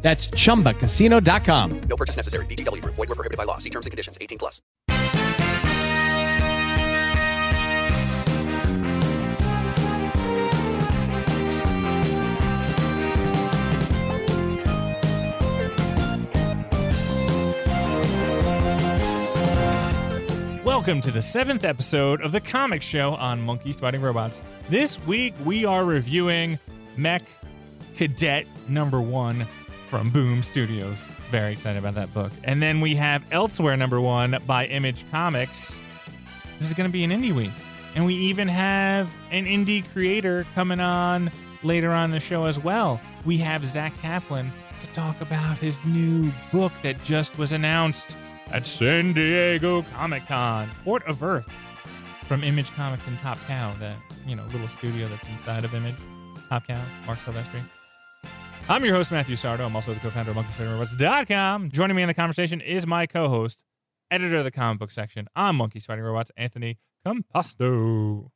[0.00, 1.80] That's chumbacasino.com.
[1.80, 2.46] No purchase necessary.
[2.46, 2.94] VGW Group.
[2.94, 3.58] Void were prohibited by law.
[3.58, 4.16] See terms and conditions.
[4.20, 4.62] 18 plus.
[20.64, 24.40] Welcome to the seventh episode of the Comic Show on Monkeys Fighting Robots.
[24.70, 26.58] This week we are reviewing
[26.96, 27.22] Mech
[27.96, 29.46] Cadet number one
[29.88, 30.96] from Boom Studios.
[31.30, 32.30] Very excited about that book.
[32.44, 35.80] And then we have Elsewhere number one by Image Comics.
[36.58, 37.50] This is going to be an indie week.
[37.94, 41.30] And we even have an indie creator coming on
[41.62, 43.00] later on the show as well.
[43.24, 48.16] We have Zack Kaplan to talk about his new book that just was announced
[48.52, 51.50] at San Diego Comic Con, Port of Earth,
[52.24, 53.96] from Image Comics and Top Cow, that
[54.26, 55.96] you know little studio that's inside of Image.
[56.48, 57.62] Top Cow, Marc Silvestri.
[58.70, 59.64] I'm your host, Matthew Sardo.
[59.64, 61.70] I'm also the co-founder of MonkeysFightingRobots.com.
[61.70, 63.64] Joining me in the conversation is my co-host,
[64.10, 68.28] editor of the comic book section on Monkeys Fighting Robots, Anthony Composto.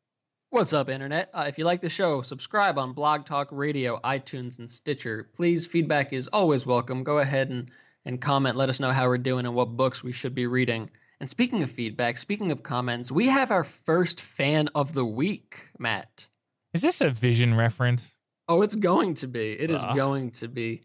[0.48, 1.28] What's up, Internet?
[1.34, 5.28] Uh, if you like the show, subscribe on Blog Talk Radio, iTunes, and Stitcher.
[5.34, 7.04] Please, feedback is always welcome.
[7.04, 7.70] Go ahead and,
[8.06, 8.56] and comment.
[8.56, 10.88] Let us know how we're doing and what books we should be reading.
[11.20, 15.58] And speaking of feedback, speaking of comments, we have our first fan of the week,
[15.78, 16.30] Matt.
[16.72, 18.14] Is this a Vision reference?
[18.48, 19.52] Oh, it's going to be.
[19.52, 19.94] It is Ugh.
[19.96, 20.82] going to be.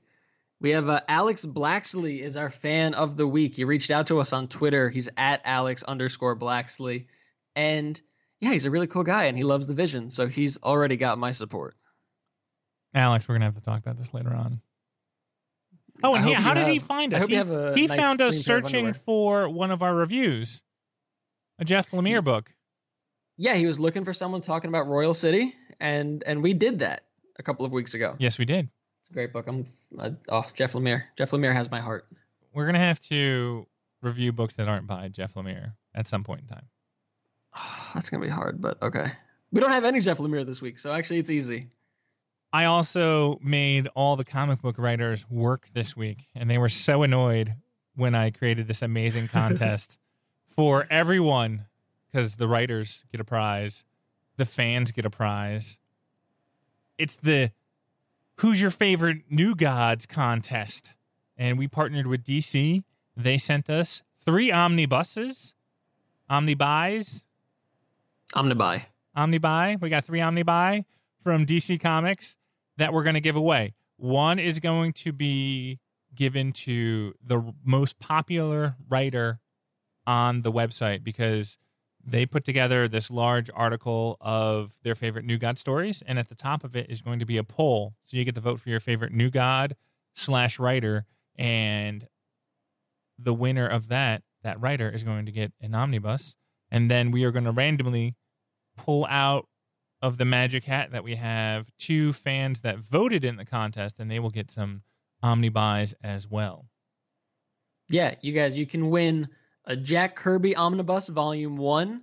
[0.60, 3.54] We have uh, Alex Blacksley is our fan of the week.
[3.54, 4.90] He reached out to us on Twitter.
[4.90, 7.06] He's at Alex underscore Blacksley,
[7.56, 8.00] and
[8.40, 10.10] yeah, he's a really cool guy, and he loves the Vision.
[10.10, 11.76] So he's already got my support.
[12.96, 14.62] Alex, we're gonna have to talk about this later on.
[16.04, 17.26] Oh, and he, how did he have- find I us?
[17.28, 19.82] he you have a he nice found us clean pair of searching for one of
[19.84, 20.62] our reviews,
[21.60, 22.52] a Jeff Lemire book.
[23.38, 27.02] Yeah, he was looking for someone talking about Royal City, and and we did that
[27.40, 28.16] a couple of weeks ago.
[28.20, 28.70] Yes, we did.
[29.02, 29.48] It's a great book.
[29.48, 29.66] I'm
[29.98, 31.04] uh, oh Jeff Lemire.
[31.18, 32.06] Jeff Lemire has my heart.
[32.54, 33.68] We're gonna have to
[34.02, 36.66] review books that aren't by Jeff Lemire at some point in time.
[37.94, 39.12] That's gonna be hard, but okay.
[39.52, 41.68] We don't have any Jeff Lemire this week, so actually it's easy.
[42.52, 47.04] I also made all the comic book writers work this week, and they were so
[47.04, 47.56] annoyed
[47.96, 49.98] when I created this amazing contest
[50.48, 51.66] for everyone
[52.08, 53.84] because the writers get a prize,
[54.38, 55.78] the fans get a prize.
[56.98, 57.52] It's the
[58.38, 60.94] Who's Your Favorite New Gods contest.
[61.38, 62.84] And we partnered with DC.
[63.16, 65.54] They sent us three omnibuses,
[66.30, 67.24] omnibus,
[68.36, 68.84] Omnibuy.
[69.16, 69.82] Omnibuy.
[69.82, 70.86] We got three Omnibuy
[71.24, 72.36] from DC Comics
[72.78, 73.74] that we're going to give away.
[73.98, 75.80] One is going to be
[76.14, 79.40] given to the most popular writer
[80.06, 81.58] on the website because
[82.10, 86.36] they put together this large article of their favorite New God stories, and at the
[86.36, 87.96] top of it is going to be a poll.
[88.06, 89.76] So you get to vote for your favorite New God
[90.16, 92.08] slash writer, and
[93.20, 96.36] the winner of that that writer is going to get an omnibus,
[96.72, 98.16] and then we are going to randomly
[98.78, 99.50] pull out
[100.02, 104.10] of the magic hat that we have two fans that voted in the contest, and
[104.10, 104.84] they will get some
[105.22, 106.68] omnibus as well.
[107.90, 109.28] Yeah, you guys, you can win
[109.68, 112.02] a Jack Kirby Omnibus Volume 1.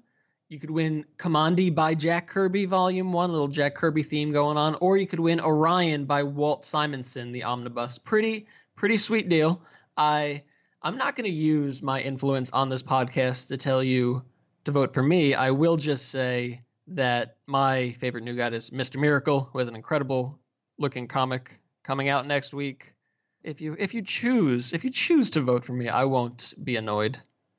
[0.51, 4.59] You could win Kamandi by Jack Kirby Volume 1, a little Jack Kirby theme going
[4.59, 7.97] on, or you could win Orion by Walt Simonson, the omnibus.
[7.97, 9.63] Pretty pretty sweet deal.
[9.97, 10.43] I
[10.83, 14.21] I'm not going to use my influence on this podcast to tell you
[14.65, 15.33] to vote for me.
[15.33, 19.01] I will just say that my favorite new guy is Mr.
[19.01, 20.39] Miracle, who has an incredible
[20.79, 22.93] looking comic coming out next week.
[23.43, 26.77] If you if you choose if you choose to vote for me, I won't be
[26.77, 27.19] annoyed.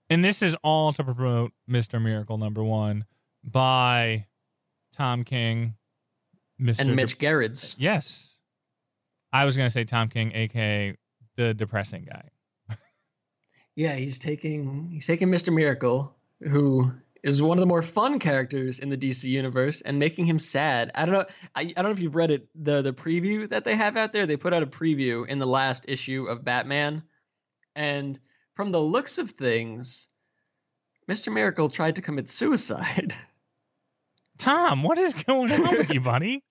[0.10, 2.02] And this is all to promote Mr.
[2.02, 3.06] Miracle number one
[3.44, 4.28] by
[4.94, 5.76] Tom King,
[6.62, 6.82] Mr.
[6.82, 7.76] And De- Mitch Gerads.
[7.78, 8.38] yes.
[9.34, 10.96] I was going to say Tom King, aka
[11.36, 12.30] the depressing guy.
[13.76, 15.54] Yeah, he's taking he's taking Mr.
[15.54, 16.94] Miracle, who
[17.24, 20.92] is one of the more fun characters in the DC universe, and making him sad.
[20.96, 21.26] I don't know.
[21.56, 24.14] I, I don't know if you've read it the the preview that they have out
[24.14, 24.26] there.
[24.26, 27.04] They put out a preview in the last issue of Batman,
[27.76, 28.18] and
[28.56, 30.10] from the looks of things,
[31.10, 31.32] Mr.
[31.32, 33.14] Miracle tried to commit suicide.
[34.38, 36.44] Tom, what is going on with you, buddy?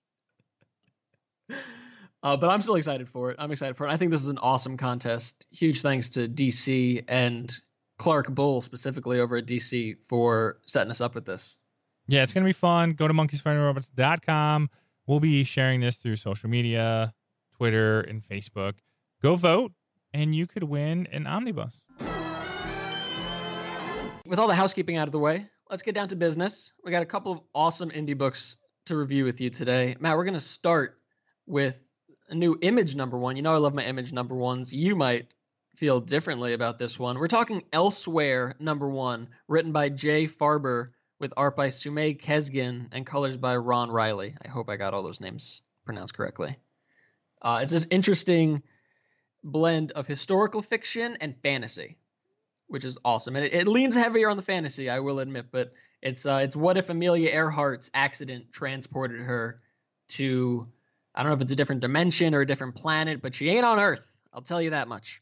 [2.23, 3.35] Uh, but I'm still excited for it.
[3.37, 3.91] I'm excited for it.
[3.91, 5.45] I think this is an awesome contest.
[5.51, 7.55] Huge thanks to DC and
[7.97, 11.57] Clark Bull specifically over at DC for setting us up with this.
[12.07, 12.93] Yeah, it's gonna be fun.
[12.93, 14.69] Go to monkeysfightingrobots.com.
[15.05, 17.13] We'll be sharing this through social media,
[17.55, 18.73] Twitter, and Facebook.
[19.21, 19.73] Go vote,
[20.13, 21.84] and you could win an omnibus.
[24.25, 26.73] With all the housekeeping out of the way, let's get down to business.
[26.83, 28.57] We got a couple of awesome indie books
[28.87, 29.95] to review with you today.
[29.99, 30.97] Matt, we're going to start
[31.45, 31.79] with
[32.29, 33.35] a new image number one.
[33.35, 34.73] You know, I love my image number ones.
[34.73, 35.31] You might
[35.75, 37.19] feel differently about this one.
[37.19, 40.87] We're talking Elsewhere number one, written by Jay Faerber,
[41.19, 44.35] with art by Sumay Kesgin and colors by Ron Riley.
[44.43, 46.57] I hope I got all those names pronounced correctly.
[47.43, 48.63] Uh, it's this interesting
[49.43, 51.97] blend of historical fiction and fantasy
[52.67, 53.35] which is awesome.
[53.35, 56.55] And it, it, leans heavier on the fantasy, I will admit, but it's uh, it's
[56.55, 59.57] what if Amelia Earhart's accident transported her
[60.09, 60.65] to
[61.13, 63.65] I don't know if it's a different dimension or a different planet, but she ain't
[63.65, 64.17] on Earth.
[64.33, 65.21] I'll tell you that much.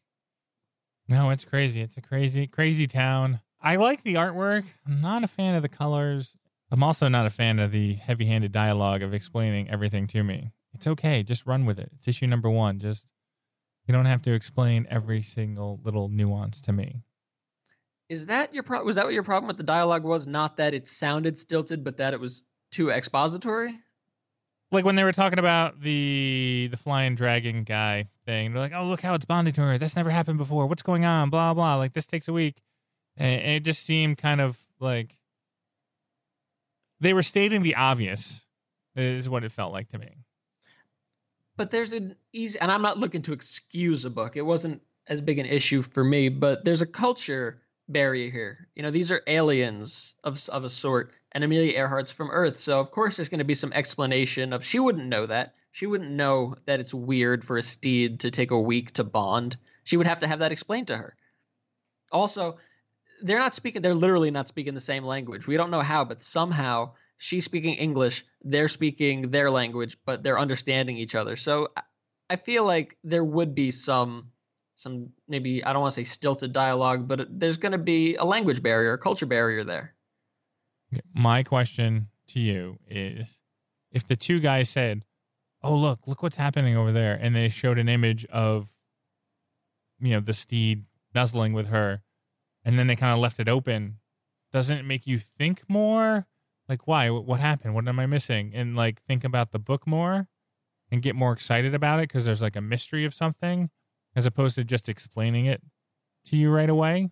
[1.07, 1.81] No, it's crazy.
[1.81, 3.41] It's a crazy, crazy town.
[3.61, 4.65] I like the artwork.
[4.87, 6.35] I'm not a fan of the colors.
[6.71, 10.51] I'm also not a fan of the heavy-handed dialogue of explaining everything to me.
[10.73, 11.21] It's okay.
[11.21, 11.91] Just run with it.
[11.95, 12.79] It's issue number one.
[12.79, 13.13] Just
[13.87, 17.03] you don't have to explain every single little nuance to me.
[18.09, 18.85] Is that your problem?
[18.85, 20.27] Was that what your problem with the dialogue was?
[20.27, 23.73] Not that it sounded stilted, but that it was too expository.
[24.71, 28.85] Like when they were talking about the the flying dragon guy thing, they're like, "Oh,
[28.85, 29.77] look how it's bonding to her.
[29.77, 30.65] That's never happened before.
[30.65, 31.75] What's going on?" Blah blah.
[31.75, 32.61] Like this takes a week,
[33.15, 35.17] and it just seemed kind of like
[36.99, 38.45] they were stating the obvious.
[38.95, 40.17] Is what it felt like to me.
[41.57, 44.35] But there's an easy, and I'm not looking to excuse a book.
[44.35, 48.67] It wasn't as big an issue for me, but there's a culture barrier here.
[48.75, 52.79] You know, these are aliens of of a sort, and Amelia Earhart's from Earth, so
[52.79, 55.55] of course there's going to be some explanation of she wouldn't know that.
[55.71, 59.57] She wouldn't know that it's weird for a steed to take a week to bond.
[59.83, 61.15] She would have to have that explained to her.
[62.11, 62.57] Also,
[63.23, 63.81] they're not speaking.
[63.81, 65.47] They're literally not speaking the same language.
[65.47, 70.39] We don't know how, but somehow she's speaking English, they're speaking their language, but they're
[70.39, 71.35] understanding each other.
[71.37, 71.69] So
[72.29, 74.31] I feel like there would be some
[74.75, 78.25] some maybe I don't want to say stilted dialogue, but there's going to be a
[78.25, 79.95] language barrier, a culture barrier there.
[81.13, 83.39] My question to you is
[83.91, 85.05] if the two guys said,
[85.61, 88.73] "Oh, look, look what's happening over there," and they showed an image of
[90.03, 90.83] you know, the steed
[91.15, 92.03] nuzzling with her,
[92.65, 93.99] and then they kind of left it open,
[94.51, 96.27] doesn't it make you think more?
[96.67, 97.09] Like, why?
[97.09, 97.73] What happened?
[97.73, 98.51] What am I missing?
[98.53, 100.27] And like think about the book more
[100.91, 103.69] and get more excited about it because there's like a mystery of something
[104.15, 105.61] as opposed to just explaining it
[106.25, 107.09] to you right away?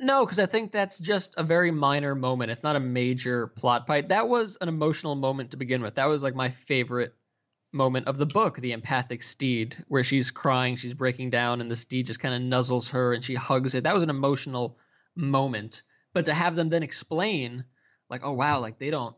[0.00, 2.50] No, because I think that's just a very minor moment.
[2.50, 4.08] It's not a major plot point.
[4.08, 5.96] That was an emotional moment to begin with.
[5.96, 7.14] That was like my favorite
[7.72, 11.76] moment of the book, the empathic steed, where she's crying, she's breaking down, and the
[11.76, 13.84] steed just kind of nuzzles her and she hugs it.
[13.84, 14.78] That was an emotional
[15.16, 15.82] moment.
[16.14, 17.64] But to have them then explain,
[18.08, 19.16] like, oh wow, like they don't,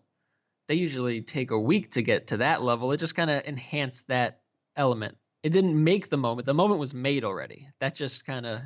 [0.67, 2.91] they usually take a week to get to that level.
[2.93, 4.41] It just kind of enhanced that
[4.77, 6.47] element it didn't make the moment.
[6.47, 7.69] The moment was made already.
[7.81, 8.61] That just kind of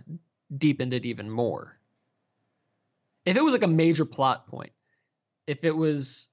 [0.57, 1.77] deepened it even more.
[3.25, 4.73] If it was like a major plot point,
[5.47, 6.29] if it was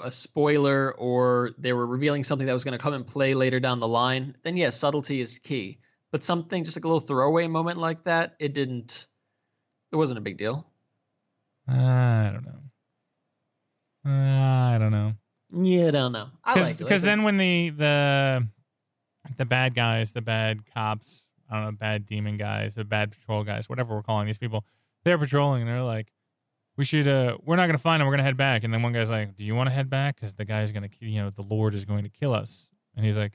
[0.00, 3.60] a spoiler or they were revealing something that was going to come and play later
[3.60, 5.78] down the line, then yes, yeah, subtlety is key.
[6.10, 9.08] But something just like a little throwaway moment like that, it didn't.
[9.92, 10.66] It wasn't a big deal.
[11.70, 12.60] Uh, I don't know.
[14.06, 15.12] Uh, I don't know.
[15.52, 16.28] Yeah, I don't know.
[16.44, 18.48] I like because then when the the
[19.36, 23.44] the bad guys, the bad cops, I don't know, bad demon guys, the bad patrol
[23.44, 24.64] guys, whatever we're calling these people,
[25.04, 26.12] they're patrolling and they're like,
[26.76, 28.06] we should, uh, we're not going to find them.
[28.06, 28.62] We're going to head back.
[28.62, 30.14] And then one guy's like, do you want to head back?
[30.16, 32.70] Because the guy's going to, you know, the Lord is going to kill us.
[32.94, 33.32] And he's like,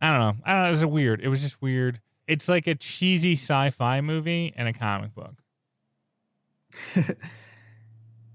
[0.00, 0.42] I don't know.
[0.44, 0.66] I don't know.
[0.66, 1.20] It was weird.
[1.20, 2.00] It was just weird.
[2.26, 5.42] It's like a cheesy sci fi movie and a comic book.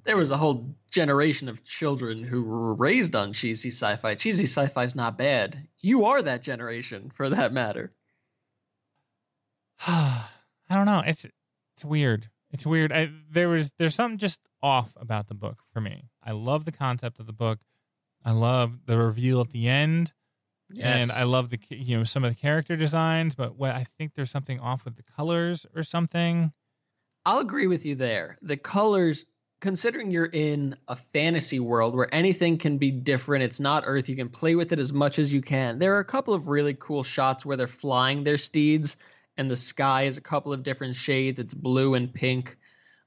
[0.03, 4.15] there was a whole generation of children who were raised on cheesy sci-fi.
[4.15, 5.67] Cheesy sci-fi is not bad.
[5.79, 7.91] You are that generation, for that matter.
[9.87, 10.29] I
[10.69, 11.03] don't know.
[11.05, 11.25] It's
[11.75, 12.29] it's weird.
[12.51, 12.93] It's weird.
[12.93, 16.09] I, there was there's something just off about the book for me.
[16.23, 17.59] I love the concept of the book.
[18.23, 20.13] I love the reveal at the end.
[20.71, 21.03] Yes.
[21.03, 24.13] And I love the you know some of the character designs, but what I think
[24.13, 26.53] there's something off with the colors or something.
[27.25, 28.37] I'll agree with you there.
[28.41, 29.25] The colors
[29.63, 34.15] considering you're in a fantasy world where anything can be different, it's not Earth, you
[34.17, 35.79] can play with it as much as you can.
[35.79, 38.97] There are a couple of really cool shots where they're flying their steeds
[39.37, 42.57] and the sky is a couple of different shades, it's blue and pink.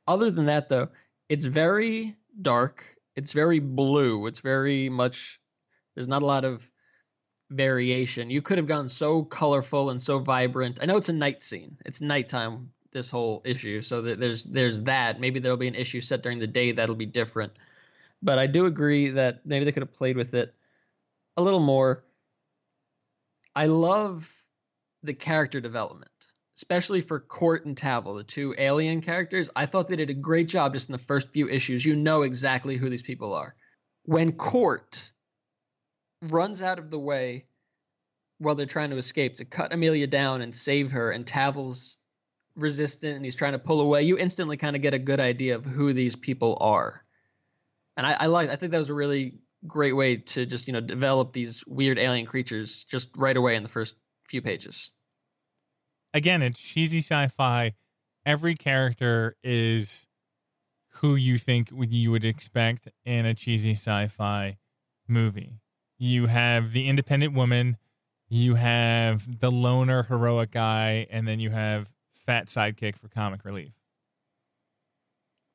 [0.08, 0.88] Other than that, though,
[1.28, 5.38] it's very dark, it's very blue, it's very much,
[5.94, 6.70] there's not a lot of
[7.50, 8.30] variation.
[8.30, 10.78] You could have gone so colorful and so vibrant.
[10.80, 13.80] I know it's a night scene, it's nighttime this whole issue.
[13.82, 15.20] So that there's there's that.
[15.20, 17.52] Maybe there'll be an issue set during the day that'll be different.
[18.22, 20.54] But I do agree that maybe they could have played with it
[21.36, 22.02] a little more.
[23.54, 24.28] I love
[25.02, 26.10] the character development,
[26.56, 29.50] especially for Court and Tavel, the two alien characters.
[29.54, 31.84] I thought they did a great job just in the first few issues.
[31.84, 33.54] You know exactly who these people are.
[34.04, 35.10] When Court
[36.22, 37.44] runs out of the way
[38.38, 41.98] while they're trying to escape to cut Amelia down and save her, and Tavel's
[42.56, 45.54] resistant and he's trying to pull away, you instantly kind of get a good idea
[45.54, 47.02] of who these people are.
[47.96, 50.72] And I, I like I think that was a really great way to just, you
[50.72, 53.96] know, develop these weird alien creatures just right away in the first
[54.28, 54.90] few pages.
[56.12, 57.74] Again, it's cheesy sci-fi.
[58.24, 60.06] Every character is
[61.00, 64.56] who you think you would expect in a cheesy sci-fi
[65.06, 65.60] movie.
[65.98, 67.76] You have the independent woman,
[68.28, 71.92] you have the loner heroic guy, and then you have
[72.26, 73.72] fat sidekick for comic relief.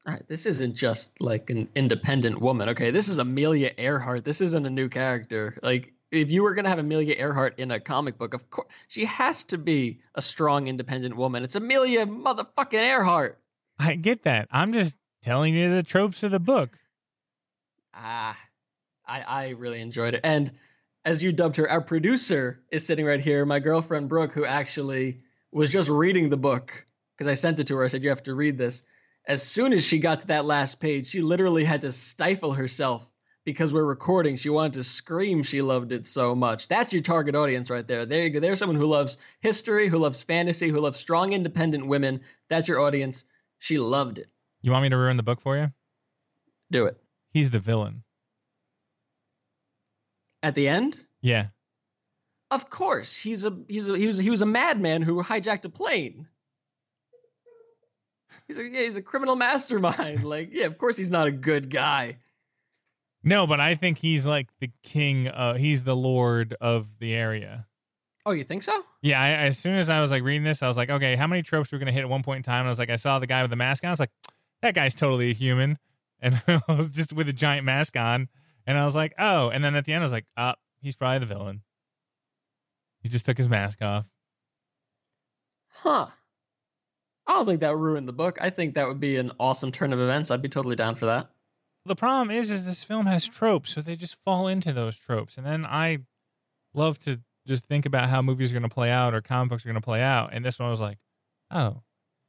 [0.08, 2.70] All right, this isn't just like an independent woman.
[2.70, 4.24] Okay, this is Amelia Earhart.
[4.24, 5.56] This isn't a new character.
[5.62, 9.06] Like, if you were gonna have Amelia Earhart in a comic book, of course she
[9.06, 11.44] has to be a strong, independent woman.
[11.44, 13.38] It's Amelia motherfucking Earhart.
[13.78, 14.48] I get that.
[14.52, 16.80] I'm just telling you the tropes of the book.
[17.94, 18.38] Ah,
[19.06, 20.52] I I really enjoyed it, and
[21.06, 23.46] as you dubbed her, our producer is sitting right here.
[23.46, 25.20] My girlfriend Brooke, who actually
[25.52, 26.86] was just reading the book
[27.18, 27.84] because I sent it to her.
[27.84, 28.84] I said you have to read this
[29.26, 33.10] as soon as she got to that last page, she literally had to stifle herself
[33.46, 34.36] because we're recording.
[34.36, 35.44] She wanted to scream.
[35.44, 36.68] She loved it so much.
[36.68, 38.06] That's your target audience right there.
[38.06, 38.40] There you go.
[38.40, 42.22] There's someone who loves history, who loves fantasy, who loves strong, independent women.
[42.50, 43.26] That's your audience.
[43.60, 44.28] She loved it.
[44.62, 45.72] You want me to ruin the book for you?
[46.72, 46.98] Do it.
[47.32, 48.04] He's the villain.
[50.44, 51.06] At the end?
[51.22, 51.48] Yeah.
[52.52, 53.18] Of course.
[53.18, 56.28] He's a he's a he was he was a madman who hijacked a plane.
[58.48, 60.26] He's a yeah, he's a criminal mastermind.
[60.26, 62.18] Like, yeah, of course he's not a good guy.
[63.24, 65.30] No, but I think he's like the king.
[65.30, 67.68] Uh, he's the lord of the area.
[68.26, 68.84] Oh, you think so?
[69.02, 69.20] Yeah.
[69.20, 71.42] I, as soon as I was like reading this, I was like, okay, how many
[71.42, 72.60] tropes we're gonna hit at one point in time?
[72.60, 73.88] And I was like, I saw the guy with the mask on.
[73.88, 74.12] I was like,
[74.62, 75.80] that guy's totally a human,
[76.20, 78.28] and I was just with a giant mask on.
[78.68, 79.50] And I was like, oh.
[79.50, 81.62] And then at the end, I was like, ah, oh, he's probably the villain.
[83.02, 84.08] He just took his mask off.
[85.70, 86.08] Huh.
[87.28, 88.38] I don't think that would ruin the book.
[88.42, 90.32] I think that would be an awesome turn of events.
[90.32, 91.30] I'd be totally down for that.
[91.86, 95.38] The problem is, is this film has tropes, so they just fall into those tropes.
[95.38, 96.00] And then I
[96.74, 99.66] love to just think about how movies are going to play out or comic books
[99.66, 100.30] are going to play out.
[100.34, 101.00] And this one was like,
[101.50, 101.82] oh.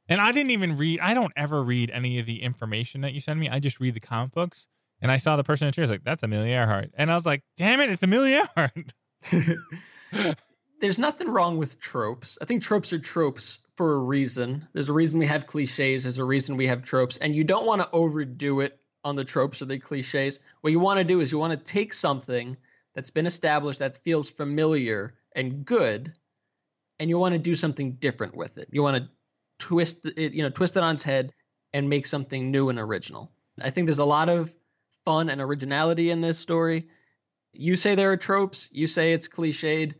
[0.09, 3.19] And I didn't even read, I don't ever read any of the information that you
[3.19, 3.47] send me.
[3.47, 4.67] I just read the comic books.
[5.01, 6.91] And I saw the person in the chair, I was like, that's Amelia Earhart.
[6.95, 8.93] And I was like, damn it, it's Amelia Earhart.
[10.83, 12.37] There's nothing wrong with tropes.
[12.41, 14.67] I think tropes are tropes for a reason.
[14.73, 16.03] There's a reason we have cliches.
[16.03, 17.15] There's a reason we have tropes.
[17.15, 20.41] And you don't want to overdo it on the tropes or the cliches.
[20.59, 22.57] What you want to do is you want to take something
[22.93, 26.11] that's been established that feels familiar and good,
[26.99, 28.67] and you want to do something different with it.
[28.69, 29.09] You want to
[29.59, 31.31] twist it, you know, twist it on its head
[31.71, 33.31] and make something new and original.
[33.57, 34.53] I think there's a lot of
[35.05, 36.89] fun and originality in this story.
[37.53, 39.93] You say there are tropes, you say it's cliched.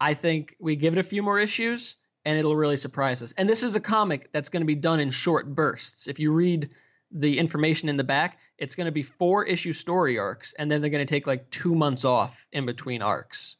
[0.00, 3.34] I think we give it a few more issues and it'll really surprise us.
[3.36, 6.06] And this is a comic that's going to be done in short bursts.
[6.06, 6.74] If you read
[7.10, 10.80] the information in the back, it's going to be four issue story arcs, and then
[10.80, 13.56] they're going to take like two months off in between arcs.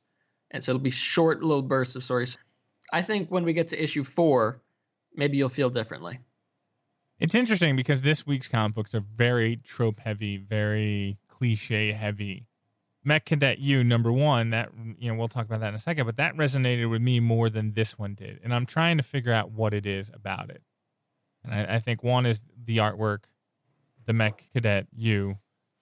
[0.51, 2.39] And so it'll be short little bursts of stories.
[2.93, 4.61] I think when we get to issue four,
[5.15, 6.21] maybe you'll feel differently.
[7.19, 12.47] It's interesting because this week's comic books are very trope heavy, very cliche heavy.
[13.03, 16.07] Mech Cadet Yu number one that you know we'll talk about that in a second,
[16.07, 19.33] but that resonated with me more than this one did, and I'm trying to figure
[19.33, 20.63] out what it is about it.
[21.43, 23.21] And I, I think one is the artwork.
[24.07, 25.39] The Mech Cadet Yu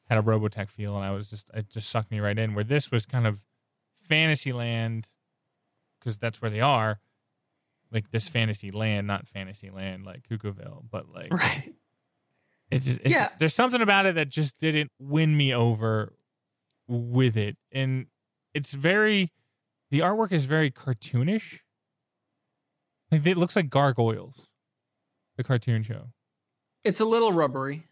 [0.09, 2.55] had a Robotech feel, and I was just it just sucked me right in.
[2.55, 3.43] Where this was kind of
[4.09, 5.09] fantasy land,
[5.99, 7.01] because that's where they are,
[7.91, 11.75] like this fantasy land, not fantasy land like Cuckooville, but like right.
[12.71, 13.31] It's, it's yeah.
[13.39, 16.13] There's something about it that just didn't win me over
[16.89, 17.57] with it.
[17.71, 18.07] And
[18.55, 19.31] it's very
[19.91, 21.61] the artwork is very cartoonish.
[23.11, 24.49] Like it looks like gargoyles
[25.37, 26.09] the cartoon show.
[26.85, 27.85] It's a little rubbery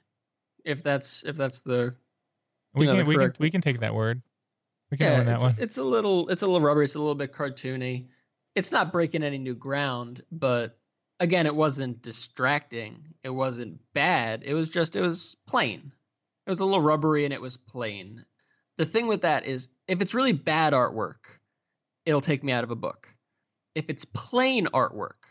[0.64, 1.94] if that's if that's the
[2.74, 4.22] we know, can we can we can take that word.
[4.90, 5.54] We can yeah, that it's, one.
[5.58, 8.06] it's a little it's a little rubbery it's a little bit cartoony.
[8.54, 10.78] It's not breaking any new ground but
[11.20, 13.14] again it wasn't distracting.
[13.22, 14.42] It wasn't bad.
[14.44, 15.92] It was just it was plain.
[16.46, 18.24] It was a little rubbery and it was plain
[18.76, 21.38] the thing with that is if it's really bad artwork,
[22.04, 23.08] it'll take me out of a book.
[23.74, 25.26] If it's plain artwork,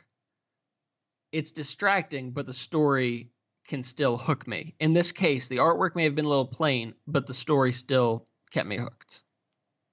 [1.32, 3.30] it's distracting, but the story
[3.68, 4.76] can still hook me.
[4.80, 8.26] In this case, the artwork may have been a little plain, but the story still
[8.52, 9.24] kept me hooked.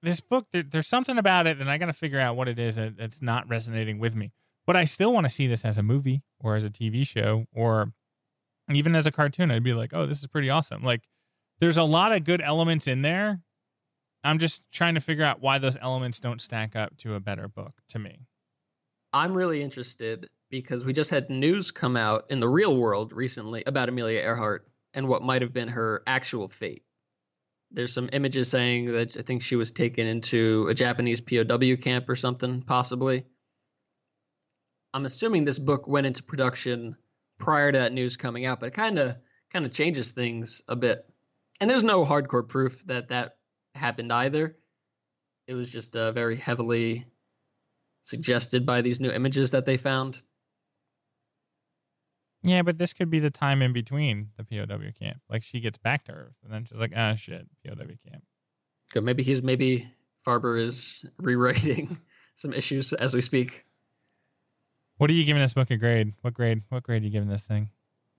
[0.01, 2.59] This book, there, there's something about it, and I got to figure out what it
[2.59, 4.31] is that, that's not resonating with me.
[4.65, 7.45] But I still want to see this as a movie or as a TV show
[7.51, 7.91] or
[8.71, 9.51] even as a cartoon.
[9.51, 10.83] I'd be like, oh, this is pretty awesome.
[10.83, 11.03] Like,
[11.59, 13.41] there's a lot of good elements in there.
[14.23, 17.47] I'm just trying to figure out why those elements don't stack up to a better
[17.47, 18.27] book to me.
[19.11, 23.63] I'm really interested because we just had news come out in the real world recently
[23.65, 26.83] about Amelia Earhart and what might have been her actual fate.
[27.71, 32.07] There's some images saying that I think she was taken into a Japanese POW camp
[32.07, 33.25] or something, possibly.
[34.93, 36.95] I'm assuming this book went into production
[37.39, 39.15] prior to that news coming out, but it kind of
[39.51, 41.03] kind of changes things a bit.
[41.63, 43.37] And there's no hardcore proof that that
[43.73, 44.57] happened either.
[45.47, 47.07] It was just uh, very heavily
[48.01, 50.19] suggested by these new images that they found.
[52.41, 55.21] Yeah, but this could be the time in between the POW camp.
[55.29, 57.75] Like she gets back to Earth, and then she's like, "Ah, shit, POW
[58.09, 58.25] camp."
[58.91, 59.05] Good.
[59.05, 59.89] Maybe he's maybe
[60.27, 61.97] Faerber is rewriting
[62.35, 63.63] some issues as we speak.
[64.97, 66.11] What are you giving this book a grade?
[66.23, 66.63] What grade?
[66.67, 67.69] What grade are you giving this thing?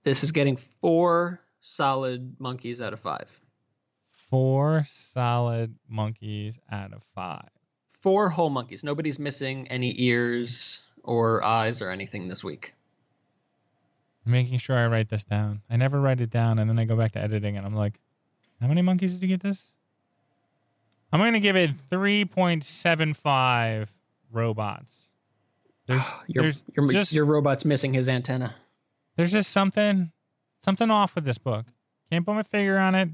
[0.01, 3.41] This is getting four solid monkeys out of five.
[4.11, 7.49] Four solid monkeys out of five.
[7.87, 8.83] Four whole monkeys.
[8.83, 12.73] Nobody's missing any ears or eyes or anything this week.
[14.25, 15.61] I'm making sure I write this down.
[15.69, 17.99] I never write it down, and then I go back to editing, and I'm like,
[18.59, 19.73] how many monkeys did you get this?
[21.13, 23.87] I'm going to give it 3.75
[24.31, 25.11] robots.
[25.87, 28.55] There's, Your, there's your, just your robot's missing his antenna.
[29.15, 30.11] there's just something
[30.65, 31.67] something off with this book.
[32.11, 33.09] Can't put my finger on it.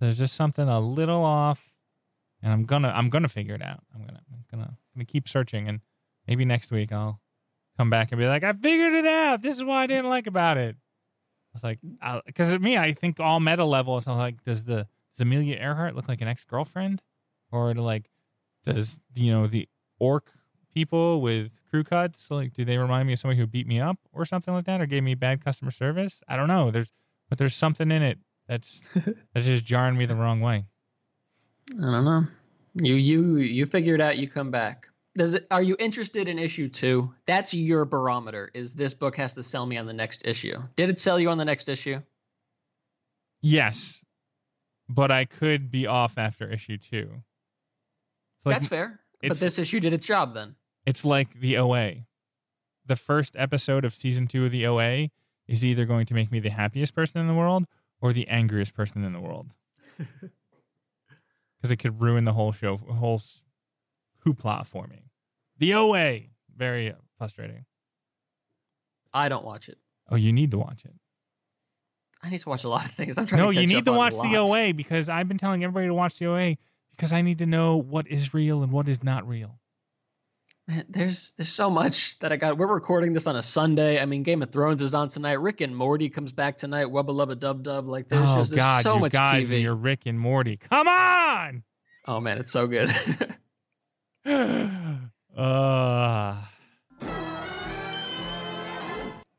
[0.00, 1.72] There's just something a little off,
[2.42, 3.84] and I'm gonna I'm gonna figure it out.
[3.94, 5.80] I'm gonna I'm gonna gonna keep searching, and
[6.26, 7.20] maybe next week I'll
[7.78, 9.42] come back and be like, I figured it out.
[9.42, 10.76] This is what I didn't like about it.
[10.76, 11.78] I was like,
[12.26, 14.06] because me, I think all meta levels.
[14.06, 17.02] I'm like, does the does Amelia Earhart look like an ex girlfriend,
[17.50, 18.10] or like
[18.64, 20.30] does you know the orc
[20.76, 23.96] people with crew cuts like do they remind me of somebody who beat me up
[24.12, 26.92] or something like that or gave me bad customer service i don't know there's
[27.30, 28.82] but there's something in it that's
[29.32, 30.66] that's just jarring me the wrong way
[31.72, 32.22] I don't know.
[32.80, 34.18] You you you figure it out.
[34.18, 34.86] You come back.
[35.16, 35.48] Does it?
[35.50, 37.12] Are you interested in issue two?
[37.26, 38.52] That's your barometer.
[38.54, 40.54] Is this book has to sell me on the next issue?
[40.76, 42.00] Did it sell you on the next issue?
[43.42, 44.02] yes
[44.88, 47.22] but i could be off after issue two
[48.46, 49.00] like, That's fair.
[49.20, 50.54] But this issue did its job then.
[50.86, 52.06] It's like the oa
[52.86, 55.08] the first episode of season two of the oa
[55.46, 57.64] is either going to make me the happiest person in the world
[58.00, 59.50] or the angriest person in the world.
[61.58, 63.18] Because it could ruin the whole show whole
[64.24, 65.04] hoopla for me.
[65.58, 66.20] The oa
[66.54, 67.64] very frustrating.
[69.14, 69.78] I don't watch it.
[70.10, 70.92] oh you need to watch it.
[72.22, 73.16] I need to watch a lot of things.
[73.16, 75.86] I'm trying no to you need to watch the oa because i've been telling everybody
[75.86, 76.56] to watch the oa
[76.90, 79.58] because i need to know what is real and what is not real
[80.68, 82.58] Man, there's there's so much that I got.
[82.58, 84.00] We're recording this on a Sunday.
[84.00, 85.34] I mean, Game of Thrones is on tonight.
[85.34, 86.86] Rick and Morty comes back tonight.
[86.86, 87.86] Wubba lubba dub dub.
[87.88, 89.54] Like there's oh just there's god so you much guys TV.
[89.54, 91.62] and your rick and morty come on
[92.08, 92.90] Oh man, it's so good.
[95.36, 96.36] uh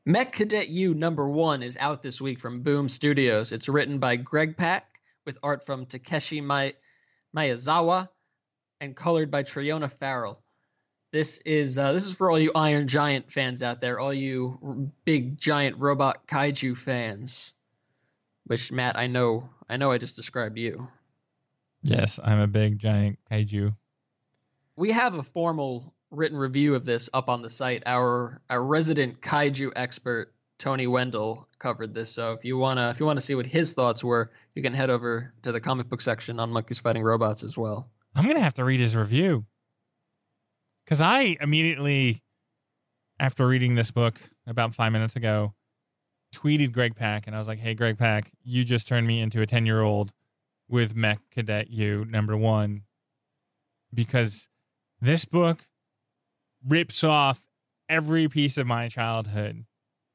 [0.06, 3.52] Mech Cadet Yu number one is out this week from Boom Studios.
[3.52, 4.86] It's written by Greg Pak
[5.26, 6.76] with art from Takeshi Mai-
[7.36, 8.08] Miyazawa
[8.80, 10.42] and colored by Triona Farrell.
[11.12, 14.60] This is uh, this is for all you Iron Giant fans out there, all you
[14.62, 17.54] r- big giant robot kaiju fans.
[18.46, 20.88] Which Matt, I know, I know, I just described you.
[21.84, 23.76] Yes, I'm a big giant kaiju.
[24.76, 27.84] we have a formal written review of this up on the site.
[27.86, 32.10] Our our resident kaiju expert Tony Wendell covered this.
[32.10, 34.90] So if you wanna if you wanna see what his thoughts were, you can head
[34.90, 37.90] over to the comic book section on Monkeys Fighting Robots as well.
[38.16, 39.46] I'm gonna have to read his review
[40.88, 42.22] because I immediately,
[43.20, 45.54] after reading this book about five minutes ago,
[46.34, 49.42] tweeted Greg Pak and I was like, "Hey, Greg Pak, you just turned me into
[49.42, 50.14] a ten year old
[50.70, 52.84] with Mech Cadet Yu number one
[53.94, 54.48] because
[55.02, 55.68] this book
[56.66, 57.48] rips off
[57.90, 59.66] every piece of my childhood."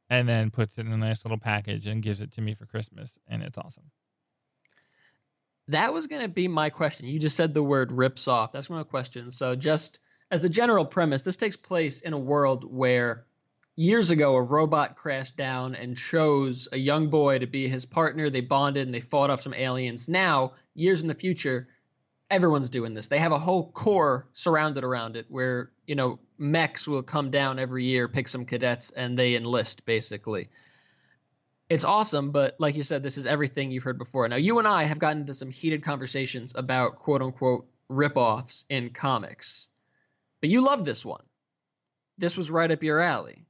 [0.08, 2.66] And then puts it in a nice little package and gives it to me for
[2.66, 3.92] Christmas, and it's awesome.
[5.68, 7.06] That was gonna be my question.
[7.06, 8.52] You just said the word rips off.
[8.52, 9.30] That's my question.
[9.30, 10.00] So just
[10.32, 13.26] as the general premise, this takes place in a world where
[13.76, 18.30] years ago a robot crashed down and chose a young boy to be his partner.
[18.30, 20.08] They bonded and they fought off some aliens.
[20.08, 21.68] Now, years in the future,
[22.30, 23.08] everyone's doing this.
[23.08, 27.58] They have a whole corps surrounded around it where, you know, mechs will come down
[27.58, 30.48] every year, pick some cadets, and they enlist basically.
[31.68, 34.26] It's awesome, but like you said, this is everything you've heard before.
[34.28, 38.90] Now, you and I have gotten into some heated conversations about quote unquote ripoffs in
[38.90, 39.68] comics,
[40.42, 41.24] but you love this one.
[42.18, 43.46] This was right up your alley.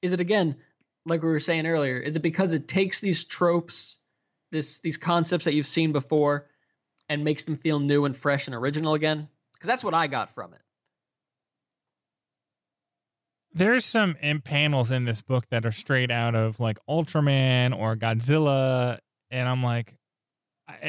[0.00, 0.56] Is it again,
[1.04, 3.98] like we were saying earlier, is it because it takes these tropes,
[4.50, 6.46] this these concepts that you've seen before,
[7.10, 9.28] and makes them feel new and fresh and original again?
[9.52, 10.62] Because that's what I got from it.
[13.52, 18.98] There's some panels in this book that are straight out of like Ultraman or Godzilla,
[19.30, 19.94] and I'm like,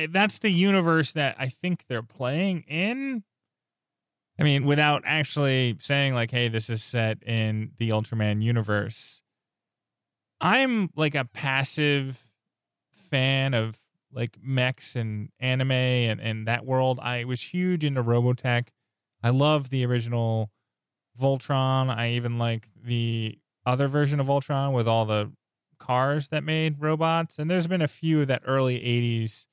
[0.10, 3.24] that's the universe that I think they're playing in.
[4.40, 9.22] I mean, without actually saying like, "Hey, this is set in the Ultraman universe."
[10.42, 12.28] I'm like a passive
[12.92, 13.80] fan of
[14.12, 17.00] like mechs and anime and, and that world.
[17.02, 18.68] I was huge into Robotech.
[19.24, 20.52] I love the original
[21.20, 21.90] Voltron.
[21.90, 25.32] I even like the other version of Voltron with all the
[25.80, 27.40] cars that made robots.
[27.40, 29.48] And there's been a few of that early 80s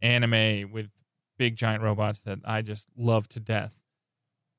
[0.00, 0.90] anime with
[1.38, 3.77] big giant robots that I just love to death.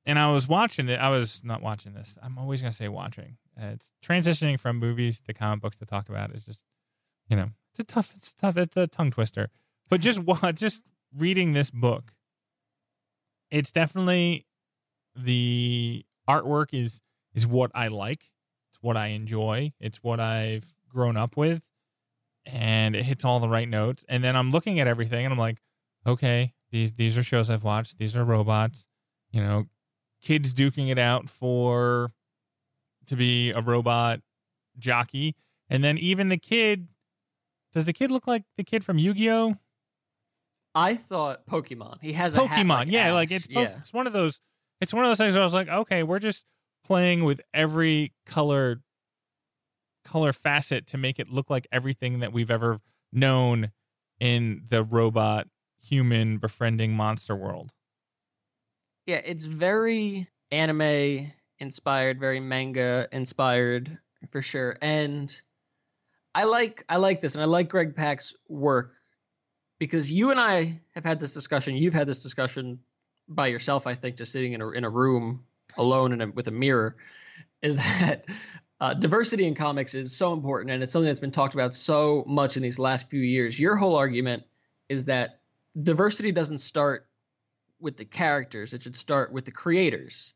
[0.05, 0.99] And I was watching it.
[0.99, 2.17] I was not watching this.
[2.23, 3.37] I'm always to say watching.
[3.57, 6.63] It's transitioning from movies to comic books to talk about is just,
[7.27, 9.49] you know, it's a tough, it's tough, it's a tongue twister.
[9.89, 10.21] But just
[10.55, 10.83] just
[11.15, 12.13] reading this book,
[13.51, 14.45] it's definitely
[15.15, 17.01] the artwork is
[17.33, 18.31] is what I like.
[18.69, 19.73] It's what I enjoy.
[19.79, 21.61] It's what I've grown up with,
[22.45, 24.05] and it hits all the right notes.
[24.09, 25.59] And then I'm looking at everything, and I'm like,
[26.05, 27.97] okay, these these are shows I've watched.
[27.97, 28.85] These are robots.
[29.31, 29.65] You know,
[30.21, 32.11] kids duking it out for
[33.07, 34.19] to be a robot
[34.77, 35.35] jockey,
[35.69, 36.87] and then even the kid.
[37.71, 39.55] Does the kid look like the kid from Yu Gi Oh?
[40.73, 41.97] I thought Pokemon.
[42.01, 42.69] He has a Pokemon.
[42.69, 43.13] like yeah, Ash.
[43.13, 43.77] like it's po- yeah.
[43.77, 44.39] it's one of those.
[44.81, 46.45] It's one of those things where I was like, okay, we're just
[46.85, 48.81] playing with every color
[50.03, 52.79] color facet to make it look like everything that we've ever
[53.11, 53.71] known
[54.19, 55.47] in the robot
[55.81, 57.71] human befriending monster world.
[59.09, 63.97] Yeah, it's very anime inspired, very manga inspired
[64.29, 64.77] for sure.
[64.83, 65.35] And
[66.35, 68.93] I like I like this and I like Greg Pak's work
[69.79, 71.75] because you and I have had this discussion.
[71.75, 72.81] You've had this discussion
[73.27, 75.43] by yourself, I think, just sitting in a in a room
[75.75, 76.95] alone in a, with a mirror.
[77.63, 78.25] Is that
[78.79, 82.23] uh, diversity in comics is so important, and it's something that's been talked about so
[82.27, 83.59] much in these last few years.
[83.59, 84.43] Your whole argument
[84.87, 85.39] is that
[85.81, 87.08] diversity doesn't start
[87.79, 90.33] with the characters; it should start with the creators,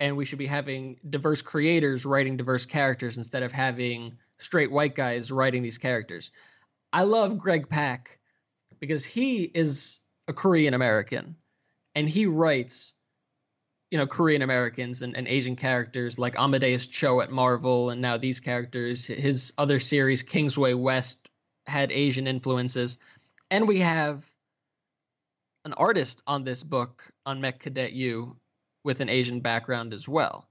[0.00, 4.94] and we should be having diverse creators writing diverse characters instead of having straight white
[4.94, 6.30] guys writing these characters.
[6.92, 8.18] I love Greg Pak
[8.80, 11.36] because he is a Korean American
[11.94, 12.94] and he writes
[13.90, 18.16] you know Korean Americans and, and Asian characters like Amadeus Cho at Marvel and now
[18.16, 19.06] these characters.
[19.06, 21.30] His other series Kingsway West
[21.66, 22.98] had Asian influences.
[23.50, 24.24] And we have
[25.64, 28.36] an artist on this book on Mech Cadet Yu
[28.84, 30.48] with an Asian background as well.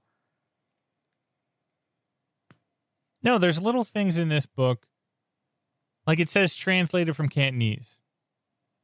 [3.22, 4.86] No, there's little things in this book,
[6.06, 8.00] like it says translated from Cantonese.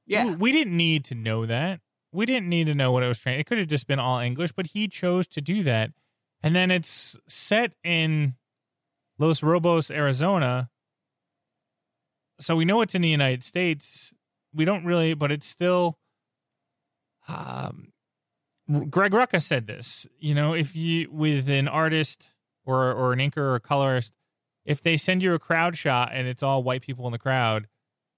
[0.06, 0.24] Yeah.
[0.24, 1.80] we, we didn't need to know that.
[2.12, 3.38] We didn't need to know what it was trans.
[3.38, 5.90] It could have just been all English, but he chose to do that.
[6.42, 8.34] And then it's set in
[9.18, 10.70] Los Robos, Arizona.
[12.40, 14.14] So we know it's in the United States.
[14.54, 15.98] We don't really, but it's still.
[17.30, 17.92] Um,
[18.88, 20.06] Greg Rucka said this.
[20.18, 22.28] You know, if you with an artist
[22.64, 24.14] or or an inker or a colorist,
[24.64, 27.66] if they send you a crowd shot and it's all white people in the crowd,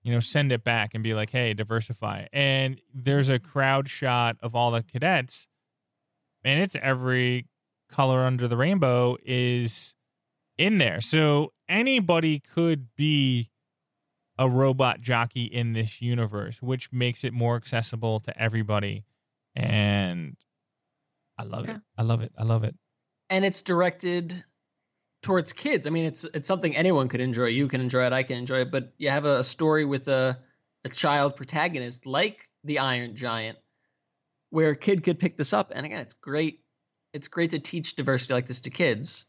[0.02, 2.26] you know, send it back and be like, hey, diversify.
[2.32, 5.48] And there's a crowd shot of all the cadets,
[6.44, 7.46] and it's every
[7.90, 9.94] color under the rainbow is
[10.58, 11.00] in there.
[11.00, 13.50] So anybody could be
[14.38, 19.04] a robot jockey in this universe, which makes it more accessible to everybody.
[19.54, 20.36] And
[21.38, 21.76] I love Yeah.
[21.76, 21.82] it.
[21.98, 22.32] I love it.
[22.38, 22.74] I love it.
[23.30, 24.44] and it's directed
[25.22, 25.86] towards kids.
[25.86, 27.46] I mean, it's it's something anyone could enjoy.
[27.46, 28.12] You can enjoy it.
[28.12, 28.70] I can enjoy it.
[28.70, 30.38] But you have a, a story with a
[30.84, 33.56] a child protagonist like the Iron Giant,
[34.50, 35.72] where a kid could pick this up.
[35.74, 36.60] And again, it's great.
[37.14, 39.24] It's great to teach diversity like this to kids,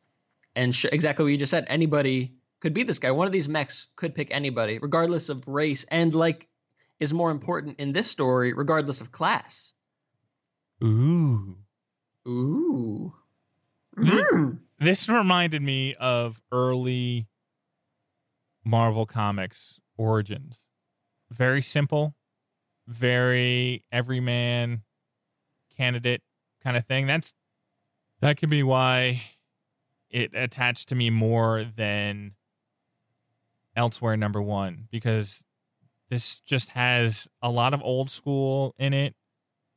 [0.56, 1.66] and sh- exactly what you just said.
[1.68, 3.12] Anybody could be this guy.
[3.12, 6.47] One of these mechs could pick anybody, regardless of race, and like
[6.97, 9.73] is more important in this story, regardless of class.
[10.82, 11.58] Ooh.
[12.26, 13.13] Ooh.
[13.97, 14.60] The- Mm.
[14.80, 17.28] this reminded me of early
[18.63, 20.63] Marvel Comics origins.
[21.30, 22.15] Very simple,
[22.88, 24.84] very everyman
[25.76, 26.23] candidate
[26.63, 27.08] kind of thing.
[27.08, 27.34] That's
[28.21, 29.21] That could be why
[30.10, 32.36] it attached to me more than
[33.76, 35.44] elsewhere number one because
[36.10, 39.16] this just has a lot of old school in it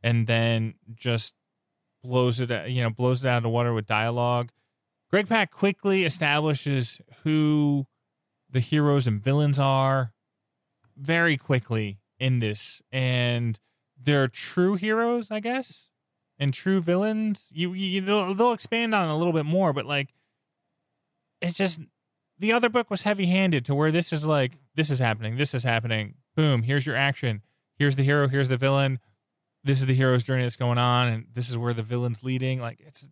[0.03, 1.35] and then just
[2.03, 4.51] blows it you know blows it out of the water with dialogue.
[5.11, 7.87] Greg Pak quickly establishes who
[8.51, 10.13] the heroes and villains are
[10.97, 13.59] very quickly in this and
[14.03, 15.91] they're true heroes i guess
[16.39, 17.51] and true villains.
[17.53, 20.13] You, you they'll, they'll expand on a little bit more but like
[21.41, 21.81] it's just
[22.39, 25.55] the other book was heavy handed to where this is like this is happening this
[25.55, 27.43] is happening boom here's your action
[27.79, 28.99] here's the hero here's the villain
[29.65, 32.61] this is the hero's journey that's going on and this is where the villain's leading
[32.61, 33.09] like it's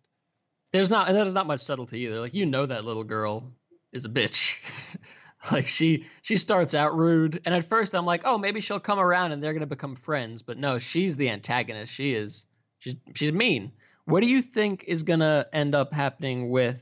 [0.71, 2.19] There's not and there's not much subtlety either.
[2.21, 3.51] Like you know that little girl
[3.91, 4.59] is a bitch.
[5.51, 8.99] like she she starts out rude, and at first I'm like, oh, maybe she'll come
[8.99, 10.41] around and they're gonna become friends.
[10.41, 11.93] But no, she's the antagonist.
[11.93, 12.45] She is
[12.79, 13.71] she's she's mean.
[14.05, 16.81] What do you think is gonna end up happening with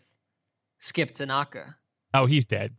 [0.79, 1.75] Skip Tanaka?
[2.13, 2.73] Oh he's dead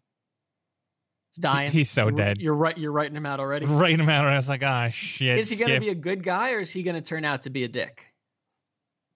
[1.33, 1.73] He's dying.
[1.73, 2.41] He's so You're- dead.
[2.41, 2.79] You're right.
[2.79, 3.67] You're writing him out already.
[3.67, 6.23] writing him out and i was like ah shit Is he gonna be a good
[6.23, 8.13] guy or is he gonna turn out to be a dick?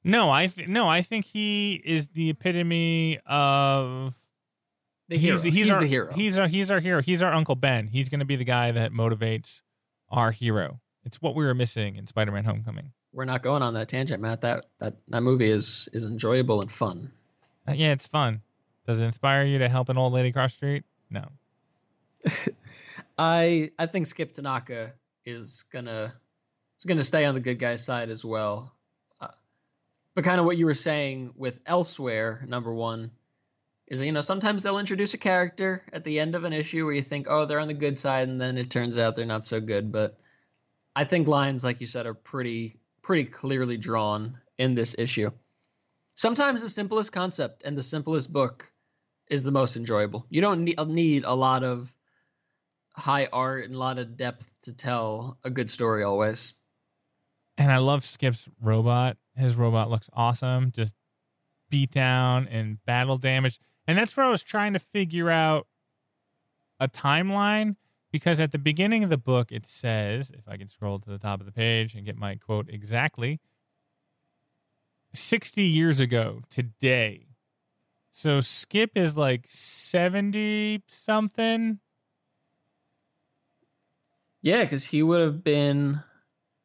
[0.05, 4.17] no i th- no i think he is the epitome of
[5.09, 5.35] The hero.
[5.35, 6.13] he's, He's, he's our, the hero.
[6.13, 7.03] He's our he's our hero.
[7.03, 7.87] He's our Uncle Ben.
[7.89, 9.63] He's going to be the guy that motivates
[10.11, 10.81] our hero.
[11.05, 12.93] It's what we were missing in Spider-Man: Homecoming.
[13.15, 14.43] We're not going on that tangent, Matt.
[14.43, 17.11] That that that movie is is enjoyable and fun.
[17.67, 18.43] Uh, yeah, it's fun.
[18.89, 20.83] Does it inspire you to help an old lady cross street?
[21.11, 21.27] No.
[23.19, 24.95] I I think Skip Tanaka
[25.27, 26.15] is gonna
[26.79, 28.75] is gonna stay on the good guy's side as well.
[29.21, 29.29] Uh,
[30.15, 33.11] but kind of what you were saying with Elsewhere, number one,
[33.89, 36.95] is you know sometimes they'll introduce a character at the end of an issue where
[36.95, 39.45] you think, oh, they're on the good side, and then it turns out they're not
[39.45, 39.93] so good.
[39.93, 40.19] But
[40.97, 45.31] I think lines like you said are pretty pretty clearly drawn in this issue.
[46.15, 48.73] Sometimes the simplest concept and the simplest book
[49.31, 50.27] is the most enjoyable.
[50.31, 51.95] You don't need, a lot of
[52.95, 56.55] high art and a lot of depth to tell a good story always.
[57.57, 59.17] And I love Skip's robot.
[59.37, 60.73] His robot looks awesome.
[60.73, 60.95] Just
[61.71, 63.59] beat down and battle damage.
[63.87, 65.67] And that's where I was trying to figure out
[66.81, 67.77] a timeline
[68.11, 71.19] because at the beginning of the book it says, if I can scroll to the
[71.19, 73.41] top of the page and get my quote exactly,
[75.13, 77.28] 60 years ago today.
[78.11, 81.79] So Skip is like 70 something.
[84.43, 86.01] Yeah, because he would have been